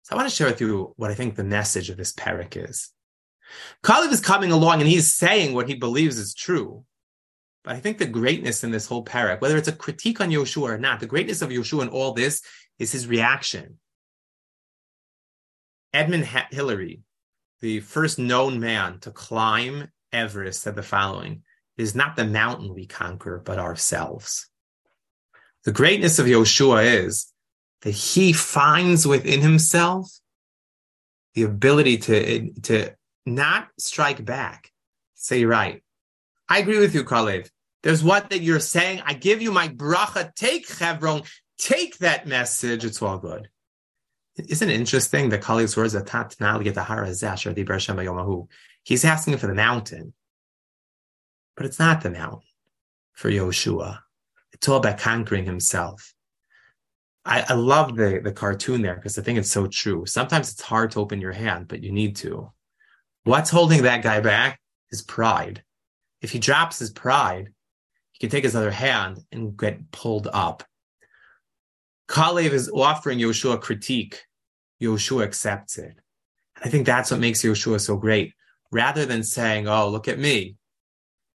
So 0.04 0.15
I 0.15 0.17
want 0.17 0.30
to 0.30 0.36
share 0.36 0.47
with 0.47 0.62
you 0.62 0.93
what 0.97 1.10
I 1.10 1.15
think 1.15 1.36
the 1.36 1.43
message 1.43 1.89
of 1.89 1.97
this 1.97 2.13
parak 2.13 2.56
is. 2.69 2.91
Kalev 3.83 4.12
is 4.12 4.21
coming 4.21 4.51
along 4.51 4.79
and 4.79 4.88
he's 4.88 5.13
saying 5.13 5.53
what 5.53 5.67
he 5.67 5.75
believes 5.75 6.17
is 6.17 6.33
true. 6.33 6.83
But 7.63 7.75
I 7.75 7.79
think 7.79 7.97
the 7.97 8.05
greatness 8.05 8.63
in 8.63 8.71
this 8.71 8.85
whole 8.85 9.03
parak, 9.03 9.41
whether 9.41 9.57
it's 9.57 9.67
a 9.67 9.73
critique 9.73 10.21
on 10.21 10.29
Yehoshua 10.29 10.69
or 10.69 10.77
not, 10.77 10.99
the 10.99 11.05
greatness 11.05 11.41
of 11.41 11.49
Yehoshua 11.49 11.83
in 11.83 11.89
all 11.89 12.13
this 12.13 12.41
is 12.77 12.91
his 12.91 13.07
reaction. 13.07 13.79
Edmund 15.93 16.25
Hillary, 16.51 17.01
the 17.62 17.79
first 17.81 18.19
known 18.19 18.59
man 18.59 18.99
to 18.99 19.12
climb 19.12 19.89
Everest, 20.13 20.62
said 20.62 20.75
the 20.75 20.83
following 20.83 21.43
It 21.77 21.81
is 21.81 21.95
not 21.95 22.15
the 22.15 22.25
mountain 22.25 22.73
we 22.73 22.85
conquer, 22.85 23.41
but 23.43 23.59
ourselves. 23.59 24.47
The 25.65 25.71
greatness 25.71 26.19
of 26.19 26.25
Yehoshua 26.25 27.03
is 27.03 27.31
that 27.81 27.91
he 27.91 28.33
finds 28.33 29.05
within 29.05 29.41
himself 29.41 30.09
the 31.33 31.43
ability 31.43 31.97
to, 31.97 32.51
to 32.62 32.95
not 33.35 33.69
strike 33.77 34.23
back. 34.23 34.71
Say, 35.15 35.45
right. 35.45 35.83
I 36.47 36.59
agree 36.59 36.79
with 36.79 36.95
you, 36.95 37.03
Kalev. 37.03 37.49
There's 37.83 38.03
what 38.03 38.29
that 38.29 38.41
you're 38.41 38.59
saying. 38.59 39.01
I 39.05 39.13
give 39.13 39.41
you 39.41 39.51
my 39.51 39.69
bracha. 39.69 40.33
Take 40.35 40.69
Hebron. 40.69 41.23
Take 41.57 41.97
that 41.99 42.27
message. 42.27 42.85
It's 42.85 43.01
all 43.01 43.17
good. 43.17 43.49
Isn't 44.37 44.69
it 44.69 44.75
interesting 44.75 45.29
that 45.29 45.41
Kalev's 45.41 45.75
words 45.75 45.95
are 45.95 46.01
tatnal. 46.01 46.63
He's 48.83 49.05
asking 49.05 49.37
for 49.37 49.47
the 49.47 49.53
mountain, 49.53 50.13
but 51.55 51.65
it's 51.65 51.79
not 51.79 52.01
the 52.01 52.09
mountain 52.09 52.41
for 53.13 53.29
Yehoshua. 53.29 53.99
It's 54.53 54.67
all 54.67 54.77
about 54.77 54.97
conquering 54.97 55.45
himself. 55.45 56.13
I, 57.25 57.45
I 57.49 57.53
love 57.53 57.95
the, 57.95 58.21
the 58.23 58.31
cartoon 58.31 58.81
there 58.81 58.95
because 58.95 59.19
I 59.19 59.21
think 59.21 59.37
it's 59.37 59.51
so 59.51 59.67
true. 59.67 60.05
Sometimes 60.05 60.51
it's 60.51 60.61
hard 60.61 60.91
to 60.91 60.99
open 60.99 61.19
your 61.21 61.33
hand, 61.33 61.67
but 61.67 61.83
you 61.83 61.91
need 61.91 62.15
to. 62.17 62.51
What's 63.23 63.49
holding 63.49 63.84
that 63.84 64.03
guy 64.03 64.19
back? 64.19 64.60
His 64.89 65.01
pride. 65.01 65.63
If 66.21 66.32
he 66.32 66.39
drops 66.39 66.79
his 66.79 66.89
pride, 66.89 67.49
he 68.12 68.19
can 68.19 68.29
take 68.29 68.43
his 68.43 68.55
other 68.55 68.71
hand 68.71 69.19
and 69.32 69.58
get 69.58 69.91
pulled 69.91 70.27
up. 70.32 70.63
Kalev 72.10 72.51
is 72.51 72.69
offering 72.69 73.19
Yehoshua 73.19 73.55
a 73.55 73.58
critique. 73.58 74.23
Yehoshua 74.82 75.23
accepts 75.23 75.77
it. 75.77 75.99
I 76.63 76.69
think 76.69 76.86
that's 76.86 77.12
what 77.12 77.19
makes 77.19 77.43
Yehoshua 77.43 77.79
so 77.79 77.97
great. 77.97 78.34
Rather 78.71 79.05
than 79.05 79.23
saying, 79.23 79.67
oh, 79.67 79.89
look 79.89 80.08
at 80.08 80.19
me, 80.19 80.55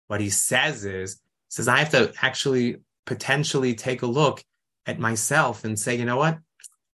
what 0.07 0.21
he 0.21 0.29
says 0.29 0.85
is, 0.85 1.19
says, 1.49 1.67
I 1.67 1.77
have 1.77 1.91
to 1.91 2.13
actually 2.21 2.77
potentially 3.05 3.75
take 3.75 4.01
a 4.01 4.07
look 4.07 4.43
at 4.85 4.99
myself 4.99 5.63
and 5.63 5.77
say, 5.77 5.95
you 5.95 6.05
know 6.05 6.17
what? 6.17 6.39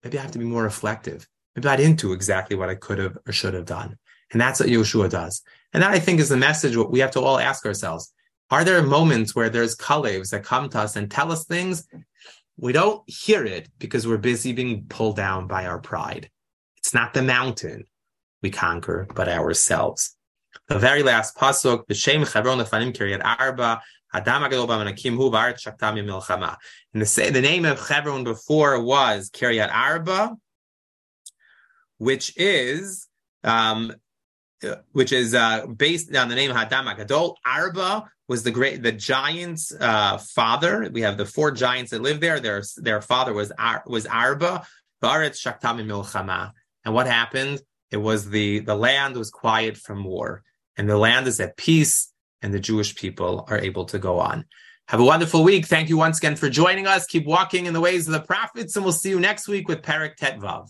Maybe 0.03 0.17
I 0.17 0.21
have 0.21 0.31
to 0.31 0.39
be 0.39 0.45
more 0.45 0.63
reflective. 0.63 1.27
Maybe 1.55 1.67
I 1.67 1.75
didn't 1.75 1.99
do 1.99 2.13
exactly 2.13 2.55
what 2.55 2.69
I 2.69 2.75
could 2.75 2.97
have 2.99 3.17
or 3.27 3.31
should 3.31 3.53
have 3.53 3.65
done. 3.65 3.97
And 4.31 4.41
that's 4.41 4.59
what 4.59 4.69
Yehoshua 4.69 5.09
does. 5.09 5.41
And 5.73 5.83
that 5.83 5.91
I 5.91 5.99
think 5.99 6.19
is 6.19 6.29
the 6.29 6.37
message 6.37 6.75
what 6.75 6.91
we 6.91 6.99
have 6.99 7.11
to 7.11 7.21
all 7.21 7.39
ask 7.39 7.65
ourselves. 7.65 8.13
Are 8.49 8.63
there 8.63 8.81
moments 8.81 9.35
where 9.35 9.49
there's 9.49 9.75
kalevs 9.75 10.31
that 10.31 10.43
come 10.43 10.69
to 10.69 10.79
us 10.79 10.95
and 10.95 11.11
tell 11.11 11.31
us 11.31 11.45
things? 11.45 11.87
We 12.57 12.73
don't 12.73 13.07
hear 13.07 13.45
it 13.45 13.69
because 13.77 14.07
we're 14.07 14.17
busy 14.17 14.53
being 14.53 14.85
pulled 14.87 15.17
down 15.17 15.47
by 15.47 15.65
our 15.65 15.79
pride. 15.79 16.29
It's 16.77 16.93
not 16.93 17.13
the 17.13 17.21
mountain 17.21 17.83
we 18.41 18.49
conquer, 18.49 19.07
but 19.13 19.27
ourselves. 19.27 20.15
The 20.67 20.79
very 20.79 21.03
last 21.03 21.35
pasuk, 21.37 21.87
B'Shem 21.87 22.25
Chavron 22.25 22.63
Lefanim 22.63 22.95
Kiryat 22.95 23.21
Arba, 23.23 23.81
Adam 24.13 24.43
Agadol 24.43 24.67
B'Manakim 24.67 25.15
Hu 25.15 25.29
Shaktam 25.29 26.03
Milchama. 26.03 26.55
And 26.93 27.01
the, 27.01 27.29
the 27.31 27.41
name 27.41 27.65
of 27.65 27.85
Hebron 27.87 28.23
before 28.23 28.81
was 28.81 29.29
Kiryat 29.29 29.71
Arba, 29.71 30.35
which 31.97 32.33
is 32.37 33.07
um, 33.43 33.93
which 34.91 35.11
is 35.11 35.33
uh, 35.33 35.65
based 35.67 36.15
on 36.15 36.29
the 36.29 36.35
name 36.35 36.51
Hadam 36.51 36.93
Agadol. 36.93 37.35
Arba 37.45 38.09
was 38.27 38.43
the 38.43 38.51
great, 38.51 38.83
the 38.83 38.91
giant's 38.91 39.73
uh, 39.79 40.17
father. 40.17 40.89
We 40.91 41.01
have 41.01 41.17
the 41.17 41.25
four 41.25 41.51
giants 41.51 41.91
that 41.91 42.01
live 42.01 42.19
there. 42.19 42.39
Their 42.39 42.63
their 42.77 43.01
father 43.01 43.33
was 43.33 43.51
Ar, 43.57 43.83
was 43.85 44.05
Arba. 44.05 44.65
Baretz 45.01 45.37
Shaktam 45.41 45.83
Milchama. 45.85 46.51
And 46.83 46.93
what 46.93 47.07
happened? 47.07 47.61
It 47.91 47.97
was 47.97 48.29
the 48.29 48.59
the 48.59 48.75
land 48.75 49.15
was 49.15 49.29
quiet 49.29 49.77
from 49.77 50.03
war, 50.03 50.43
and 50.75 50.89
the 50.89 50.97
land 50.97 51.27
is 51.27 51.39
at 51.39 51.57
peace, 51.57 52.11
and 52.41 52.53
the 52.53 52.59
Jewish 52.59 52.95
people 52.95 53.45
are 53.49 53.59
able 53.59 53.85
to 53.85 53.99
go 53.99 54.19
on. 54.19 54.45
Have 54.87 54.99
a 54.99 55.05
wonderful 55.05 55.43
week. 55.43 55.65
Thank 55.65 55.89
you 55.89 55.97
once 55.97 56.17
again 56.17 56.35
for 56.35 56.49
joining 56.49 56.87
us. 56.87 57.05
Keep 57.05 57.25
walking 57.25 57.65
in 57.65 57.73
the 57.73 57.81
ways 57.81 58.07
of 58.07 58.13
the 58.13 58.21
prophets, 58.21 58.75
and 58.75 58.83
we'll 58.83 58.93
see 58.93 59.09
you 59.09 59.19
next 59.19 59.47
week 59.47 59.67
with 59.67 59.81
Perek 59.81 60.17
Tetvav. 60.17 60.65